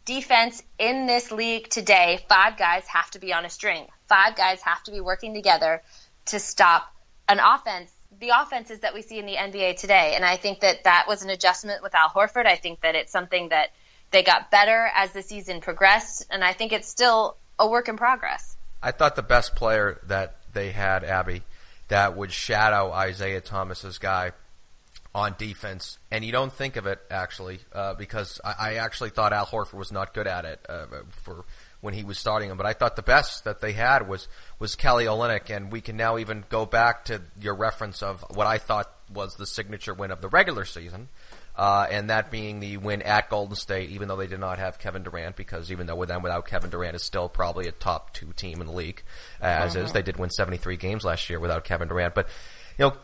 [0.04, 4.60] defense in this league today five guys have to be on a string five guys
[4.62, 5.82] have to be working together
[6.26, 6.92] to stop
[7.28, 7.90] an offense
[8.20, 10.14] the offenses that we see in the NBA today.
[10.14, 12.46] And I think that that was an adjustment with Al Horford.
[12.46, 13.70] I think that it's something that
[14.10, 17.96] they got better as the season progressed, and I think it's still a work in
[17.96, 18.56] progress.
[18.82, 21.42] I thought the best player that they had, Abby,
[21.88, 24.32] that would shadow Isaiah Thomas's guy
[25.14, 29.32] on defense, and you don't think of it actually uh, because I, I, actually thought
[29.32, 30.86] Al Horford was not good at it uh,
[31.22, 31.44] for
[31.80, 32.56] when he was starting him.
[32.56, 34.26] But I thought the best that they had was
[34.58, 38.48] was Kelly Olynyk, and we can now even go back to your reference of what
[38.48, 41.08] I thought was the signature win of the regular season.
[41.56, 44.80] Uh, and that being the win at Golden State, even though they did not have
[44.80, 48.12] Kevin Durant, because even though with them without Kevin Durant is still probably a top
[48.12, 49.04] two team in the league,
[49.40, 49.84] as uh-huh.
[49.84, 49.92] is.
[49.92, 52.26] They did win 73 games last year without Kevin Durant, but
[52.76, 52.96] you know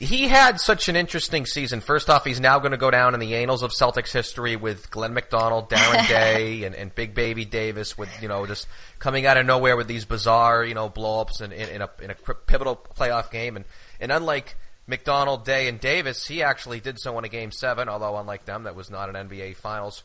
[0.00, 1.82] he had such an interesting season.
[1.82, 4.90] First off, he's now going to go down in the annals of Celtics history with
[4.90, 8.66] Glenn McDonald, Darren Day, and, and Big Baby Davis, with you know just
[8.98, 12.10] coming out of nowhere with these bizarre you know blowups in, in, in a in
[12.10, 13.56] a pivotal playoff game.
[13.56, 13.66] And
[14.00, 17.90] and unlike McDonald, Day, and Davis, he actually did so in a game seven.
[17.90, 20.02] Although unlike them, that was not an NBA Finals.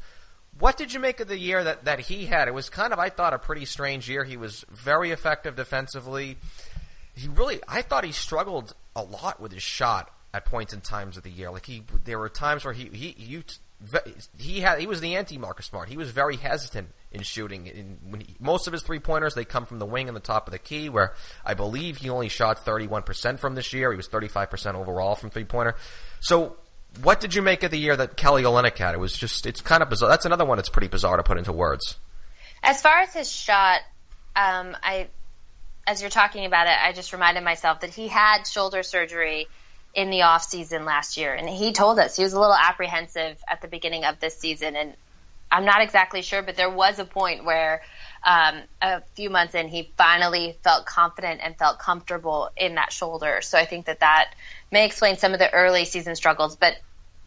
[0.60, 2.47] What did you make of the year that, that he had?
[2.47, 4.23] It was kind of, I thought, a pretty strange year.
[4.23, 6.38] He was very effective defensively.
[7.13, 11.17] He really, I thought he struggled a lot with his shot at points and times
[11.17, 11.51] of the year.
[11.51, 13.43] Like he, there were times where he he he,
[14.38, 15.89] he had he was the anti Marcus Smart.
[15.89, 17.67] He was very hesitant in shooting.
[17.67, 20.21] In, when he, most of his three pointers they come from the wing and the
[20.21, 21.13] top of the key, where
[21.45, 23.91] I believe he only shot thirty one percent from this year.
[23.91, 25.75] He was thirty five percent overall from three pointer.
[26.19, 26.58] So.
[27.03, 28.95] What did you make of the year that Kelly Olynyk had?
[28.95, 30.08] It was just, it's kind of bizarre.
[30.08, 31.97] That's another one that's pretty bizarre to put into words.
[32.63, 33.81] As far as his shot,
[34.34, 35.10] um, I
[35.88, 39.48] as you're talking about it, I just reminded myself that he had shoulder surgery
[39.93, 43.41] in the off season last year, and he told us he was a little apprehensive
[43.48, 44.93] at the beginning of this season, and
[45.52, 47.82] I'm not exactly sure, but there was a point where
[48.24, 53.39] um, a few months in, he finally felt confident and felt comfortable in that shoulder.
[53.41, 54.34] So I think that that
[54.71, 56.76] may explain some of the early season struggles, but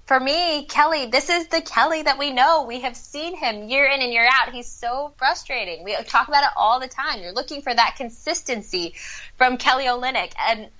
[0.08, 2.64] for me, Kelly, this is the Kelly that we know.
[2.64, 4.54] We have seen him year in and year out.
[4.54, 5.84] He's so frustrating.
[5.84, 7.20] We talk about it all the time.
[7.20, 8.94] You're looking for that consistency
[9.36, 10.32] from Kelly Olynyk.
[10.38, 10.70] And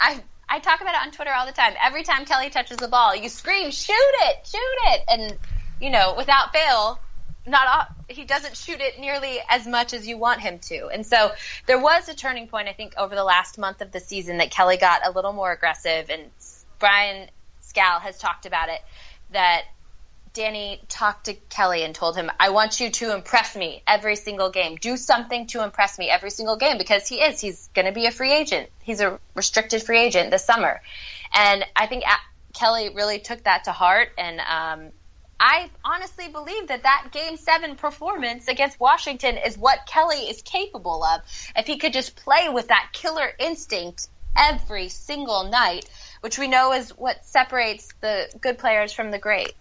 [0.00, 1.74] I I talk about it on Twitter all the time.
[1.80, 5.02] Every time Kelly touches the ball, you scream, shoot it, shoot it.
[5.06, 5.38] And,
[5.80, 6.98] you know, without fail,
[7.46, 10.88] not all, he doesn't shoot it nearly as much as you want him to.
[10.88, 11.30] And so
[11.66, 14.50] there was a turning point, I think, over the last month of the season that
[14.50, 16.32] Kelly got a little more aggressive and
[16.80, 17.30] Brian
[17.72, 18.80] Skal has talked about it
[19.30, 19.62] that
[20.34, 24.50] Danny talked to Kelly and told him, I want you to impress me every single
[24.50, 24.76] game.
[24.76, 27.40] Do something to impress me every single game because he is.
[27.40, 28.68] He's going to be a free agent.
[28.82, 30.82] He's a restricted free agent this summer.
[31.34, 32.04] And I think
[32.52, 34.10] Kelly really took that to heart.
[34.18, 34.92] And um,
[35.40, 41.02] I honestly believe that that game seven performance against Washington is what Kelly is capable
[41.04, 41.22] of.
[41.56, 45.88] If he could just play with that killer instinct every single night
[46.22, 49.52] which we know is what separates the good players from the great.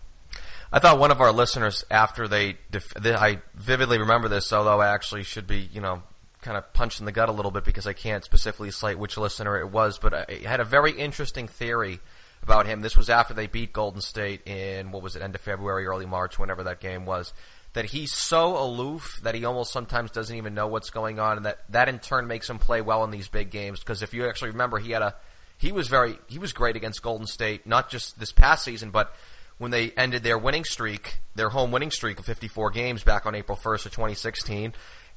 [0.72, 4.94] I thought one of our listeners, after they, def- I vividly remember this, although I
[4.94, 6.04] actually should be, you know,
[6.42, 9.18] kind of punched in the gut a little bit because I can't specifically cite which
[9.18, 12.00] listener it was, but I had a very interesting theory
[12.42, 12.82] about him.
[12.82, 16.06] This was after they beat Golden State in, what was it, end of February, early
[16.06, 17.34] March, whenever that game was.
[17.74, 21.46] That he's so aloof that he almost sometimes doesn't even know what's going on, and
[21.46, 23.80] that that in turn makes him play well in these big games.
[23.80, 25.16] Because if you actually remember, he had a
[25.62, 29.14] he was very he was great against Golden State, not just this past season, but
[29.60, 33.36] when they ended their winning streak, their home winning streak of 54 games back on
[33.36, 34.74] April 1st of 2016.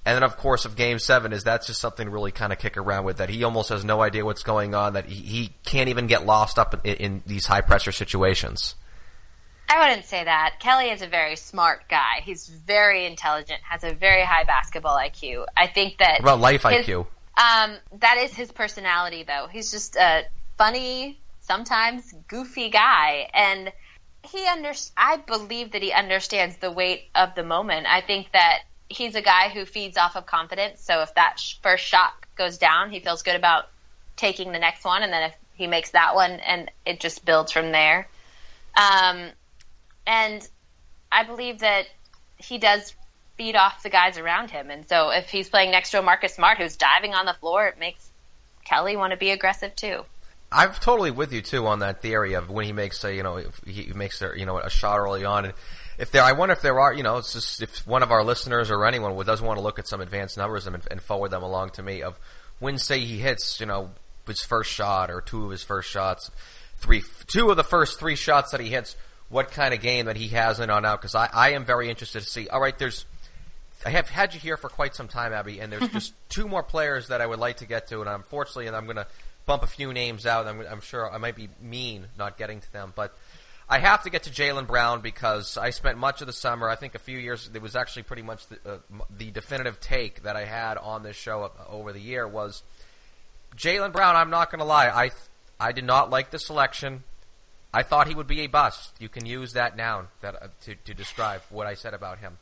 [0.07, 2.59] And then, of course, of Game Seven is that's just something to really kind of
[2.59, 3.17] kick around with.
[3.17, 4.93] That he almost has no idea what's going on.
[4.93, 8.75] That he, he can't even get lost up in, in these high pressure situations.
[9.67, 10.57] I wouldn't say that.
[10.61, 12.21] Kelly is a very smart guy.
[12.23, 15.47] He's very intelligent, has a very high basketball IQ.
[15.57, 17.07] I think that what about life his, IQ.
[17.37, 19.49] Um, that is his personality, though.
[19.51, 20.25] He's just a
[20.57, 23.73] funny, sometimes goofy guy, and
[24.23, 27.87] he under I believe that he understands the weight of the moment.
[27.88, 30.81] I think that he's a guy who feeds off of confidence.
[30.81, 33.68] So if that first shot goes down, he feels good about
[34.16, 37.53] taking the next one, and then if he makes that one, and it just builds
[37.53, 38.09] from there.
[38.77, 39.31] Um,
[40.07, 40.47] and
[41.11, 41.87] I believe that
[42.37, 42.94] he does
[43.37, 46.35] feed off the guys around him, and so if he's playing next to a Marcus
[46.35, 48.09] Smart who's diving on the floor, it makes
[48.64, 50.05] Kelly want to be aggressive too.
[50.51, 53.42] I'm totally with you too on that theory of when he makes a you know
[53.66, 55.47] he makes a you know a shot early on.
[55.47, 55.55] And
[55.99, 58.23] if there I wonder if there are you know it's just if one of our
[58.23, 61.42] listeners or anyone doesn't want to look at some advanced numbers and, and forward them
[61.42, 62.18] along to me of
[62.61, 63.90] when say he hits you know
[64.29, 66.31] his first shot or two of his first shots
[66.77, 68.97] three two of the first three shots that he hits
[69.29, 71.01] what kind of game that he has in on out.
[71.01, 73.07] Because I, I am very interested to see all right there's
[73.85, 76.63] I have had you here for quite some time, Abby, and there's just two more
[76.63, 79.07] players that I would like to get to, and unfortunately, and I'm going to
[79.47, 80.47] bump a few names out.
[80.47, 83.15] I'm, I'm sure I might be mean not getting to them, but
[83.69, 86.69] I have to get to Jaylen Brown because I spent much of the summer.
[86.69, 87.51] I think a few years.
[87.53, 88.79] It was actually pretty much the, uh,
[89.17, 92.63] the definitive take that I had on this show over the year was
[93.57, 94.17] Jaylen Brown.
[94.17, 94.89] I'm not going to lie.
[94.89, 95.11] I
[95.59, 97.05] I did not like the selection.
[97.73, 98.95] I thought he would be a bust.
[99.01, 102.37] You can use that noun that uh, to to describe what I said about him.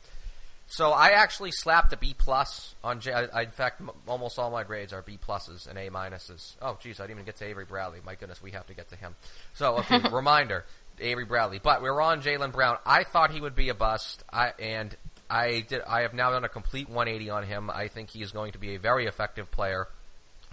[0.67, 3.13] So I actually slapped a B plus on J.
[3.13, 6.55] I, I, in fact, m- almost all my grades are B pluses and A minuses.
[6.61, 7.99] Oh, geez, I didn't even get to Avery Bradley.
[8.03, 9.15] My goodness, we have to get to him.
[9.53, 10.65] So, okay, reminder,
[10.99, 11.59] Avery Bradley.
[11.61, 12.77] But we are on Jaylen Brown.
[12.85, 14.95] I thought he would be a bust, I, and
[15.29, 15.81] I did.
[15.81, 17.69] I have now done a complete 180 on him.
[17.69, 19.87] I think he is going to be a very effective player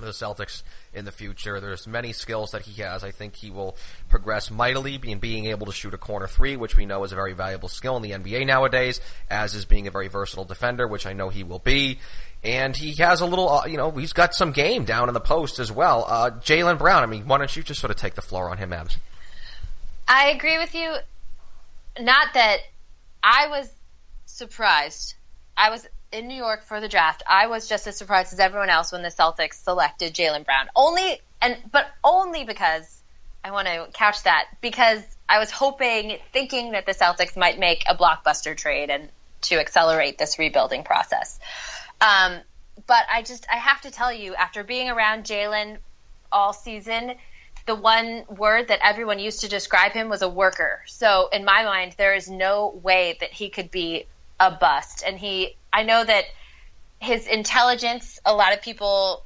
[0.06, 1.60] the Celtics in the future.
[1.60, 3.04] There's many skills that he has.
[3.04, 3.76] I think he will
[4.08, 7.14] progress mightily in being able to shoot a corner three, which we know is a
[7.14, 11.06] very valuable skill in the NBA nowadays, as is being a very versatile defender, which
[11.06, 11.98] I know he will be.
[12.42, 15.20] And he has a little, uh, you know, he's got some game down in the
[15.20, 16.06] post as well.
[16.08, 18.56] Uh, Jaylen Brown, I mean, why don't you just sort of take the floor on
[18.56, 18.96] him, Abs?
[20.08, 20.94] I agree with you.
[21.98, 22.58] Not that
[23.22, 23.70] I was
[24.24, 25.14] surprised.
[25.56, 28.70] I was in New York for the draft, I was just as surprised as everyone
[28.70, 30.68] else when the Celtics selected Jaylen Brown.
[30.74, 33.02] Only and but only because
[33.44, 37.84] I want to couch that because I was hoping, thinking that the Celtics might make
[37.86, 39.08] a blockbuster trade and
[39.42, 41.38] to accelerate this rebuilding process.
[42.00, 42.40] Um,
[42.86, 45.78] but I just I have to tell you, after being around Jalen
[46.32, 47.14] all season,
[47.66, 50.82] the one word that everyone used to describe him was a worker.
[50.86, 54.06] So in my mind, there is no way that he could be
[54.40, 55.04] a bust.
[55.06, 56.24] And he, I know that
[56.98, 59.22] his intelligence, a lot of people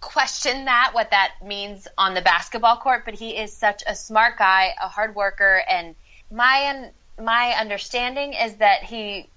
[0.00, 4.38] question that, what that means on the basketball court, but he is such a smart
[4.38, 5.94] guy, a hard worker, and
[6.30, 9.28] my my understanding is that he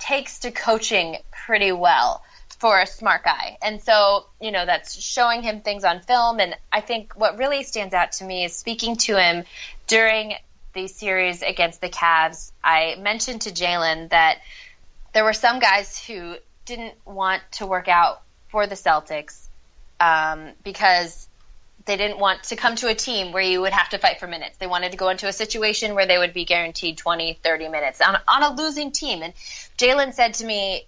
[0.00, 1.16] takes to coaching
[1.46, 2.22] pretty well
[2.58, 3.56] for a smart guy.
[3.62, 6.40] And so, you know, that's showing him things on film.
[6.40, 9.44] And I think what really stands out to me is speaking to him
[9.86, 10.34] during
[10.74, 14.38] the series against the Cavs, I mentioned to Jaylen that
[15.12, 19.46] there were some guys who didn't want to work out for the Celtics
[20.00, 21.28] um, because
[21.86, 24.26] they didn't want to come to a team where you would have to fight for
[24.26, 24.56] minutes.
[24.58, 28.00] They wanted to go into a situation where they would be guaranteed 20, 30 minutes
[28.00, 29.22] on, on a losing team.
[29.22, 29.34] And
[29.78, 30.86] Jaylen said to me,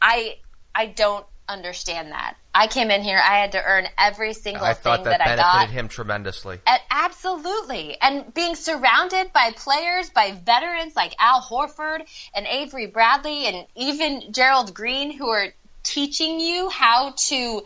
[0.00, 0.38] I,
[0.74, 2.36] I don't understand that.
[2.54, 5.36] I came in here, I had to earn every single I thing that, that, I
[5.36, 5.38] got.
[5.38, 6.58] I benefited him tremendously.
[6.66, 7.96] And absolutely.
[8.00, 12.02] And being surrounded by players, by veterans like Al Horford
[12.34, 15.48] and Avery Bradley and even Gerald Green who are
[15.82, 17.62] teaching you how to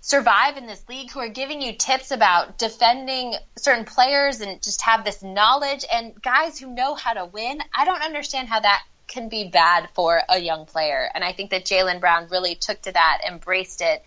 [0.00, 4.82] survive in this league, who are giving you tips about defending certain players and just
[4.82, 7.60] have this knowledge and guys who know how to win.
[7.72, 11.08] I don't understand how that can be bad for a young player.
[11.14, 14.02] And I think that Jaylen Brown really took to that, embraced it.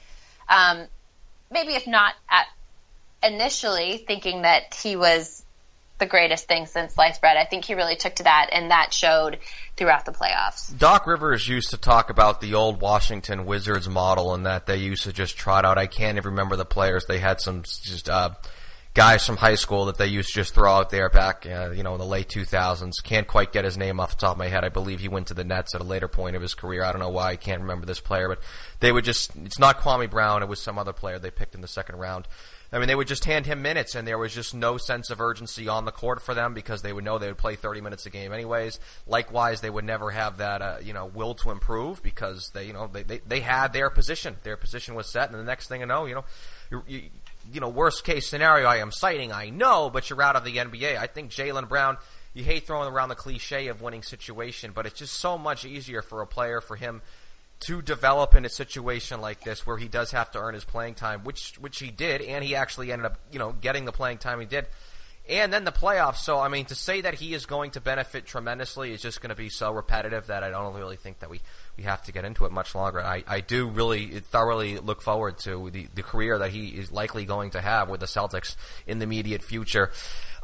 [0.49, 0.87] Um,
[1.51, 2.47] maybe if not at
[3.23, 5.43] initially thinking that he was
[5.97, 7.37] the greatest thing since sliced bread.
[7.37, 9.39] I think he really took to that, and that showed
[9.77, 10.77] throughout the playoffs.
[10.77, 15.03] Doc Rivers used to talk about the old Washington Wizards model and that they used
[15.03, 15.77] to just trot out.
[15.77, 17.05] I can't even remember the players.
[17.05, 18.31] They had some just uh,
[18.95, 21.83] guys from high school that they used to just throw out there back, uh, you
[21.83, 22.93] know, in the late 2000s.
[23.03, 24.63] Can't quite get his name off the top of my head.
[24.63, 26.83] I believe he went to the Nets at a later point of his career.
[26.83, 28.39] I don't know why I can't remember this player, but
[28.79, 31.61] they would just, it's not Kwame Brown, it was some other player they picked in
[31.61, 32.25] the second round.
[32.71, 35.21] I mean, they would just hand him minutes, and there was just no sense of
[35.21, 38.05] urgency on the court for them because they would know they would play 30 minutes
[38.05, 38.79] a game anyways.
[39.07, 42.73] Likewise, they would never have that, uh, you know, will to improve because they, you
[42.73, 44.37] know, they, they, they had their position.
[44.43, 46.25] Their position was set, and the next thing you know, you know,
[46.71, 47.01] you, you,
[47.51, 50.57] you know, worst case scenario I am citing, I know, but you're out of the
[50.57, 50.97] NBA.
[50.97, 51.97] I think Jaylen Brown,
[52.33, 56.01] you hate throwing around the cliche of winning situation, but it's just so much easier
[56.01, 57.01] for a player for him
[57.61, 60.95] to develop in a situation like this where he does have to earn his playing
[60.95, 64.17] time, which which he did, and he actually ended up, you know, getting the playing
[64.17, 64.67] time he did.
[65.27, 66.17] And then the playoffs.
[66.17, 69.29] So I mean, to say that he is going to benefit tremendously is just going
[69.29, 71.41] to be so repetitive that I don't really think that we
[71.77, 73.01] we have to get into it much longer.
[73.01, 77.25] I, I do really thoroughly look forward to the, the career that he is likely
[77.25, 78.55] going to have with the Celtics
[78.87, 79.91] in the immediate future.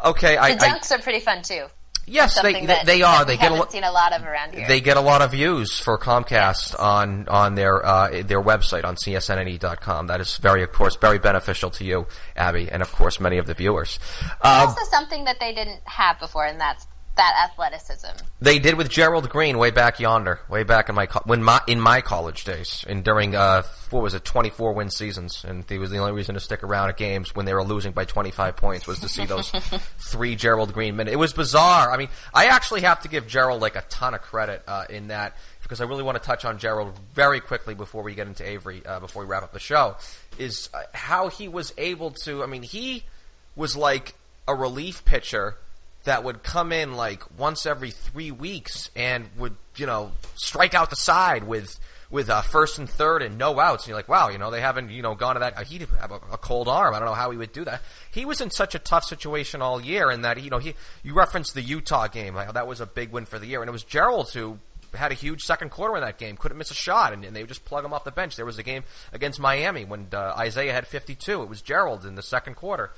[0.04, 1.68] Okay, the I, dunks I, are pretty fun too.
[2.08, 3.26] Yes, they, that, they are.
[3.26, 4.68] They get a, lot, seen a lot of around here.
[4.68, 8.96] They get a lot of views for Comcast on on their uh, their website on
[8.96, 10.08] csnne.com.
[10.08, 13.46] That is very, of course, very beneficial to you, Abby, and of course many of
[13.46, 14.00] the viewers.
[14.42, 16.88] Uh, also, something that they didn't have before, and that's
[17.18, 18.26] that athleticism.
[18.40, 21.80] They did with Gerald Green way back yonder, way back in my when my in
[21.80, 25.78] my college days, and during uh, what was it, twenty four win seasons, and he
[25.78, 28.32] was the only reason to stick around at games when they were losing by twenty
[28.32, 29.50] five points was to see those
[30.10, 31.14] three Gerald Green minutes.
[31.14, 31.92] It was bizarre.
[31.92, 35.08] I mean, I actually have to give Gerald like a ton of credit uh, in
[35.10, 38.48] that because I really want to touch on Gerald very quickly before we get into
[38.48, 39.96] Avery, uh, before we wrap up the show,
[40.38, 42.42] is uh, how he was able to.
[42.44, 43.04] I mean, he
[43.56, 44.16] was like
[44.48, 45.56] a relief pitcher
[46.04, 50.90] that would come in like once every three weeks and would you know strike out
[50.90, 51.80] the side with
[52.10, 53.84] with uh, first and third and no outs.
[53.84, 55.64] And you're like, wow, you know they haven't you know gone to that.
[55.64, 56.94] He'd have a, a cold arm.
[56.94, 57.82] I don't know how he would do that.
[58.12, 61.14] He was in such a tough situation all year, and that you know he you
[61.14, 62.36] referenced the Utah game.
[62.36, 64.60] That was a big win for the year, and it was Gerald who
[64.94, 66.36] had a huge second quarter in that game.
[66.36, 68.36] Couldn't miss a shot, and, and they would just plug him off the bench.
[68.36, 68.84] There was a game
[69.14, 71.44] against Miami when uh, Isaiah had 52.
[71.44, 72.92] It was Gerald in the second quarter.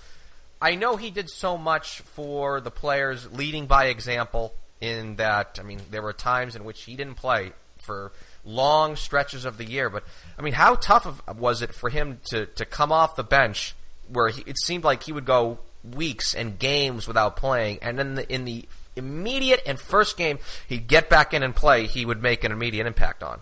[0.64, 4.53] I know he did so much for the players, leading by example.
[4.80, 8.14] In that, I mean, there were times in which he didn't play for
[8.45, 9.89] long stretches of the year.
[9.89, 10.03] But
[10.39, 13.76] I mean, how tough of, was it for him to to come off the bench,
[14.07, 18.16] where he, it seemed like he would go weeks and games without playing, and then
[18.16, 22.22] the, in the immediate and first game he'd get back in and play, he would
[22.22, 23.41] make an immediate impact on.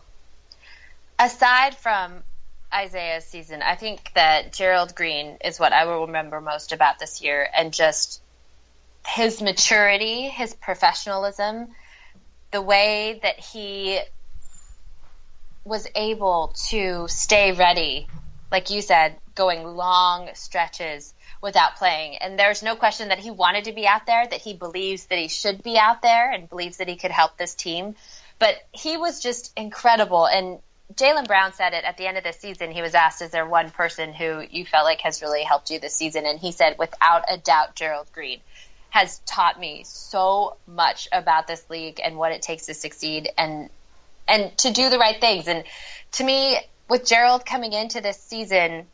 [1.19, 2.24] Aside from
[2.74, 7.22] Isaiah's season, I think that Gerald Green is what I will remember most about this
[7.22, 8.22] year and just
[9.05, 11.69] his maturity, his professionalism,
[12.51, 13.99] the way that he
[15.63, 18.07] was able to stay ready,
[18.51, 22.17] like you said, going long stretches without playing.
[22.17, 25.17] And there's no question that he wanted to be out there, that he believes that
[25.17, 27.95] he should be out there and believes that he could help this team.
[28.39, 30.26] But he was just incredible.
[30.26, 30.59] And
[31.01, 32.71] Jaylen Brown said it at the end of the season.
[32.71, 35.79] He was asked, "Is there one person who you felt like has really helped you
[35.79, 38.39] this season?" And he said, "Without a doubt, Gerald Green
[38.91, 43.71] has taught me so much about this league and what it takes to succeed and
[44.27, 45.63] and to do the right things." And
[46.13, 48.87] to me, with Gerald coming into this season,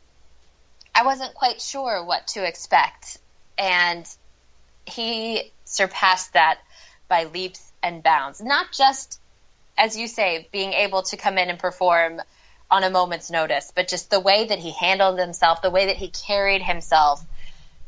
[0.94, 3.18] I wasn't quite sure what to expect,
[3.58, 4.08] and
[4.86, 6.58] he surpassed that
[7.06, 8.40] by leaps and bounds.
[8.40, 9.20] Not just
[9.78, 12.20] as you say, being able to come in and perform
[12.70, 15.96] on a moment's notice, but just the way that he handled himself, the way that
[15.96, 17.24] he carried himself,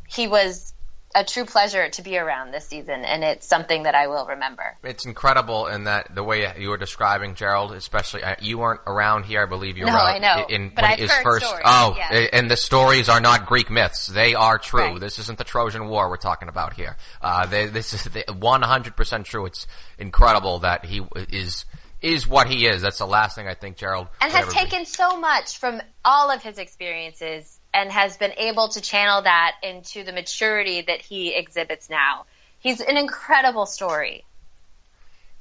[0.09, 0.73] he was
[1.13, 4.77] a true pleasure to be around this season, and it's something that I will remember.
[4.85, 9.25] It's incredible in that the way you were describing Gerald, especially uh, you weren't around
[9.25, 9.43] here.
[9.43, 9.91] I believe you were.
[9.91, 10.47] No, I know.
[10.49, 11.47] In, but I've his heard first.
[11.47, 12.29] Stories, oh, yeah.
[12.33, 14.81] and the stories are not Greek myths; they are true.
[14.81, 15.01] Right.
[15.01, 16.97] This isn't the Trojan War we're talking about here.
[17.21, 19.47] Uh, they, this is one hundred percent true.
[19.47, 19.67] It's
[19.99, 21.65] incredible that he is
[22.03, 22.83] is what he is.
[22.83, 24.85] That's the last thing I think Gerald and has taken be.
[24.85, 30.03] so much from all of his experiences and has been able to channel that into
[30.05, 32.25] the maturity that he exhibits now.
[32.59, 34.25] He's an incredible story.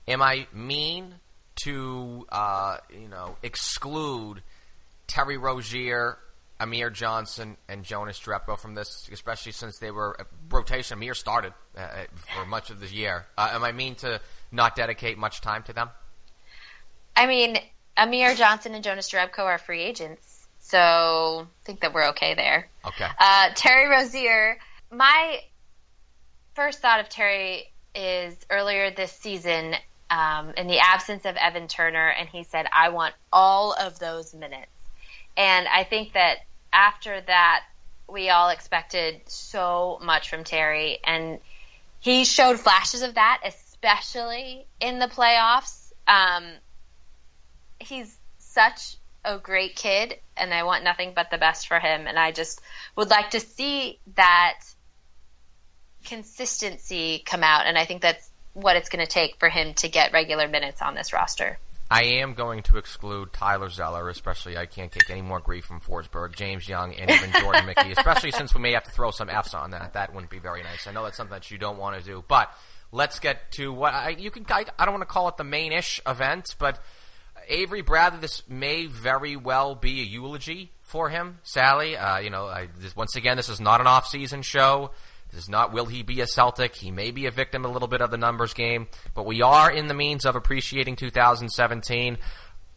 [0.07, 1.16] Am I mean
[1.64, 4.41] to uh, you know exclude
[5.07, 6.18] Terry Rozier,
[6.60, 10.18] Amir Johnson, and Jonas Jerebko from this, especially since they were
[10.49, 10.97] rotation?
[10.97, 13.26] Amir started uh, for much of the year.
[13.38, 14.20] Uh, am I mean to
[14.51, 15.89] not dedicate much time to them?
[17.20, 17.57] I mean,
[17.97, 22.70] Amir Johnson and Jonas Jerebko are free agents, so I think that we're okay there.
[22.86, 23.07] Okay.
[23.20, 24.57] Uh, Terry Rozier,
[24.89, 25.41] my
[26.55, 29.76] first thought of Terry is earlier this season,
[30.09, 34.34] um, in the absence of Evan Turner, and he said, I want all of those
[34.34, 34.72] minutes.
[35.36, 36.38] And I think that
[36.72, 37.63] after that,
[38.07, 41.39] we all expected so much from Terry, and
[41.99, 45.91] he showed flashes of that, especially in the playoffs.
[46.07, 46.45] Um,
[47.80, 52.07] he's such a great kid, and I want nothing but the best for him.
[52.07, 52.61] And I just
[52.95, 54.59] would like to see that
[56.05, 59.88] consistency come out, and I think that's what it's going to take for him to
[59.88, 61.59] get regular minutes on this roster.
[61.91, 65.82] I am going to exclude Tyler Zeller, especially I can't take any more grief from
[65.82, 69.27] Forsberg, James Young, and even Jordan Mickey, especially since we may have to throw some
[69.27, 69.93] Fs on that.
[69.93, 70.86] That wouldn't be very nice.
[70.86, 72.53] I know that's something that you don't want to do, but
[72.91, 74.45] let's get to what I, you can.
[74.49, 76.80] I, I don't want to call it the main-ish event, but
[77.50, 81.39] Avery Bradley, this may very well be a eulogy for him.
[81.43, 84.91] Sally, uh, you know, I, this, once again, this is not an off-season show.
[85.32, 86.76] This is not will he be a Celtic.
[86.76, 89.72] He may be a victim a little bit of the numbers game, but we are
[89.72, 92.18] in the means of appreciating 2017.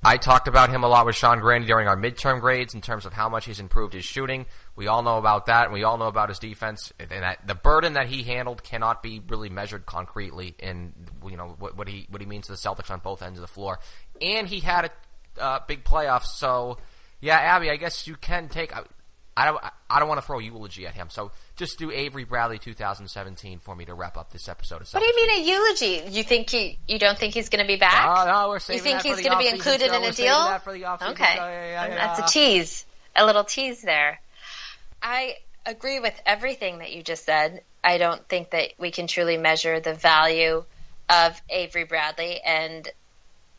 [0.04, 3.06] I talked about him a lot with Sean Grande during our midterm grades in terms
[3.06, 4.46] of how much he's improved his shooting.
[4.74, 6.92] We all know about that, and we all know about his defense.
[6.98, 10.92] And that, the burden that he handled cannot be really measured concretely in
[11.24, 13.42] you know what, what he what he means to the Celtics on both ends of
[13.42, 13.78] the floor.
[14.22, 14.90] And he had
[15.38, 16.78] a uh, big playoffs, so
[17.20, 18.72] yeah, Abby, I guess you can take.
[19.36, 19.58] I don't.
[19.88, 21.08] I don't want to throw a eulogy at him.
[21.10, 24.82] So just do Avery Bradley 2017 for me to wrap up this episode.
[24.82, 26.16] Of what do you mean a eulogy?
[26.16, 26.78] You think he?
[26.88, 28.18] You don't think he's going to be back?
[28.18, 30.06] Oh no, we're saving You think that he's going to be included so in a
[30.06, 30.38] we're deal?
[30.38, 31.46] That for the off-season Okay, show.
[31.46, 32.84] Yeah, yeah, yeah, that's a tease,
[33.16, 34.20] a little tease there.
[35.02, 37.62] I agree with everything that you just said.
[37.84, 40.64] I don't think that we can truly measure the value
[41.08, 42.88] of Avery Bradley, and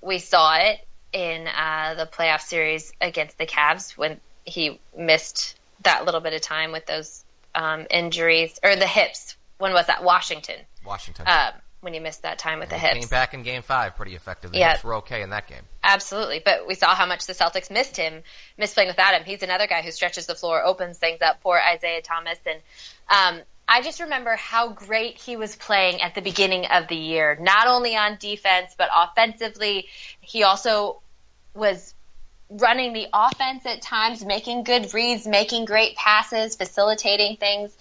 [0.04, 0.80] we saw it
[1.12, 6.42] in uh, the playoff series against the Cavs when he missed that little bit of
[6.42, 7.24] time with those
[7.56, 9.36] um, injuries or the hips.
[9.58, 10.04] When was that?
[10.04, 10.58] Washington.
[10.86, 11.26] Washington.
[11.28, 13.00] Um, when he missed that time with the He hips.
[13.00, 14.52] Came back in Game Five pretty effective.
[14.52, 14.72] The Yeah.
[14.72, 15.64] hips were okay in that game.
[15.84, 18.24] Absolutely, but we saw how much the Celtics missed him,
[18.58, 19.24] missed playing without him.
[19.26, 22.62] He's another guy who stretches the floor, opens things up for Isaiah Thomas, and
[23.10, 27.38] um, I just remember how great he was playing at the beginning of the year.
[27.40, 29.88] Not only on defense, but offensively,
[30.22, 31.02] he also
[31.54, 31.94] was
[32.50, 37.76] running the offense at times, making good reads, making great passes, facilitating things,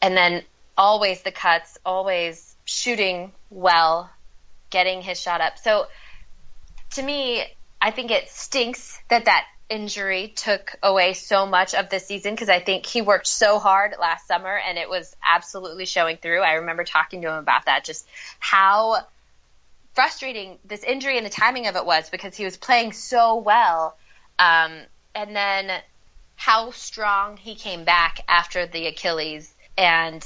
[0.00, 0.42] and then
[0.76, 4.10] always the cuts, always shooting well,
[4.70, 5.58] getting his shot up.
[5.58, 5.86] So
[6.92, 7.44] to me,
[7.80, 12.50] I think it stinks that that injury took away so much of the season because
[12.50, 16.40] I think he worked so hard last summer and it was absolutely showing through.
[16.40, 18.06] I remember talking to him about that, just
[18.38, 19.06] how
[19.94, 23.96] frustrating this injury and the timing of it was because he was playing so well.
[24.38, 24.72] Um,
[25.14, 25.70] and then
[26.36, 29.52] how strong he came back after the Achilles.
[29.78, 30.22] And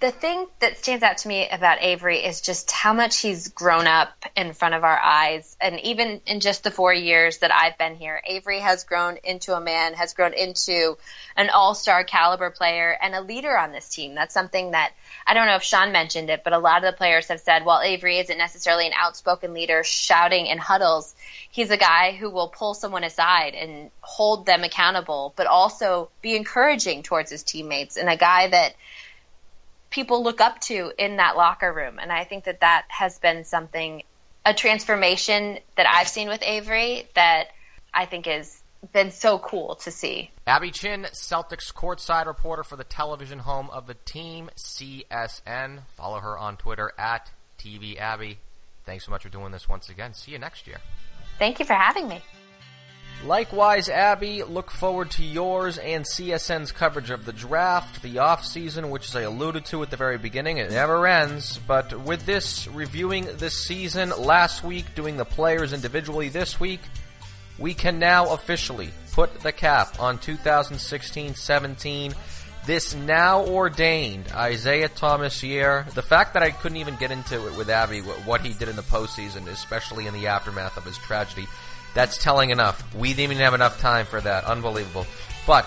[0.00, 3.88] the thing that stands out to me about Avery is just how much he's grown
[3.88, 5.56] up in front of our eyes.
[5.60, 9.56] And even in just the four years that I've been here, Avery has grown into
[9.56, 10.96] a man, has grown into
[11.36, 14.14] an all star caliber player and a leader on this team.
[14.14, 14.92] That's something that
[15.26, 17.64] I don't know if Sean mentioned it, but a lot of the players have said,
[17.64, 21.12] while Avery isn't necessarily an outspoken leader shouting in huddles,
[21.50, 26.36] he's a guy who will pull someone aside and hold them accountable, but also be
[26.36, 28.74] encouraging towards his teammates and a guy that
[29.90, 31.98] people look up to in that locker room.
[31.98, 34.02] And I think that that has been something,
[34.44, 37.48] a transformation that I've seen with Avery that
[37.92, 38.62] I think has
[38.92, 40.30] been so cool to see.
[40.46, 45.82] Abby Chin, Celtics courtside reporter for the television home of the team, CSN.
[45.96, 48.38] Follow her on Twitter at TV Abby.
[48.84, 50.14] Thanks so much for doing this once again.
[50.14, 50.78] See you next year.
[51.38, 52.22] Thank you for having me.
[53.24, 59.08] Likewise, Abby, look forward to yours and CSN's coverage of the draft, the offseason, which
[59.08, 61.58] as I alluded to at the very beginning, it never ends.
[61.66, 66.80] But with this, reviewing this season last week, doing the players individually this week,
[67.58, 72.14] we can now officially put the cap on 2016-17.
[72.66, 75.86] This now ordained Isaiah Thomas year.
[75.94, 78.76] The fact that I couldn't even get into it with Abby, what he did in
[78.76, 81.48] the postseason, especially in the aftermath of his tragedy,
[81.94, 82.94] that's telling enough.
[82.94, 84.44] We didn't even have enough time for that.
[84.44, 85.06] Unbelievable.
[85.46, 85.66] But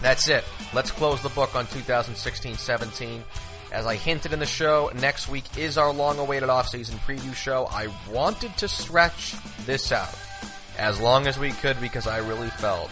[0.00, 0.44] that's it.
[0.74, 3.22] Let's close the book on 2016-17.
[3.72, 7.68] As I hinted in the show, next week is our long-awaited off-season preview show.
[7.70, 9.34] I wanted to stretch
[9.64, 10.14] this out
[10.78, 12.90] as long as we could because I really felt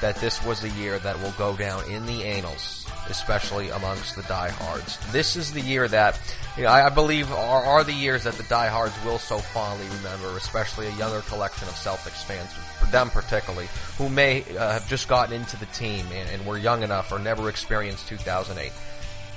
[0.00, 4.22] that this was a year that will go down in the annals, especially amongst the
[4.22, 4.98] diehards.
[5.12, 6.18] This is the year that
[6.56, 9.86] you know, I, I believe are, are the years that the diehards will so fondly
[9.96, 14.88] remember, especially a younger collection of Celtics fans, for them particularly, who may uh, have
[14.88, 18.72] just gotten into the team and, and were young enough or never experienced 2008.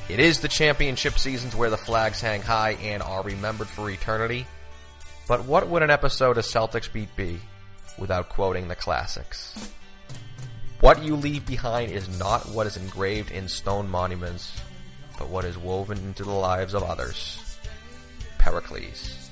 [0.07, 4.45] It is the championship seasons where the flags hang high and are remembered for eternity.
[5.27, 7.39] But what would an episode of Celtics Beat be
[7.97, 9.55] without quoting the classics?
[10.81, 14.51] What you leave behind is not what is engraved in stone monuments,
[15.17, 17.57] but what is woven into the lives of others.
[18.37, 19.25] Pericles.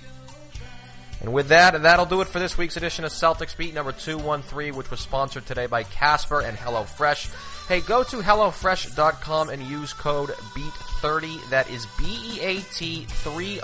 [1.22, 4.76] And with that, that'll do it for this week's edition of Celtics Beat number 213,
[4.76, 7.68] which was sponsored today by Casper and HelloFresh.
[7.68, 11.50] Hey, go to HelloFresh.com and use code BEAT30.
[11.50, 13.60] That is B-E-A-T 30.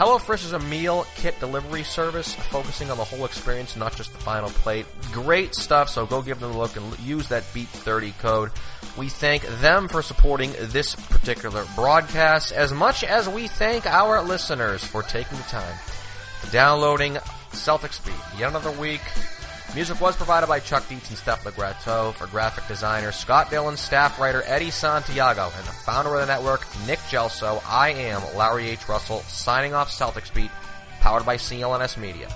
[0.00, 4.18] HelloFresh is a meal kit delivery service focusing on the whole experience, not just the
[4.20, 4.86] final plate.
[5.12, 8.50] Great stuff, so go give them a look and use that BEAT30 code.
[8.96, 14.82] We thank them for supporting this particular broadcast as much as we thank our listeners
[14.82, 15.76] for taking the time
[16.44, 17.16] to downloading
[17.50, 18.40] Celtics Beat.
[18.40, 19.02] Yet another week.
[19.74, 24.18] Music was provided by Chuck Dietz and Steph LeGrateau for graphic designer Scott Dillon, staff
[24.18, 27.62] writer Eddie Santiago, and the founder of the network, Nick Gelso.
[27.68, 28.88] I am Larry H.
[28.88, 30.50] Russell, signing off Celtics Beat,
[31.00, 32.28] powered by CLNS Media.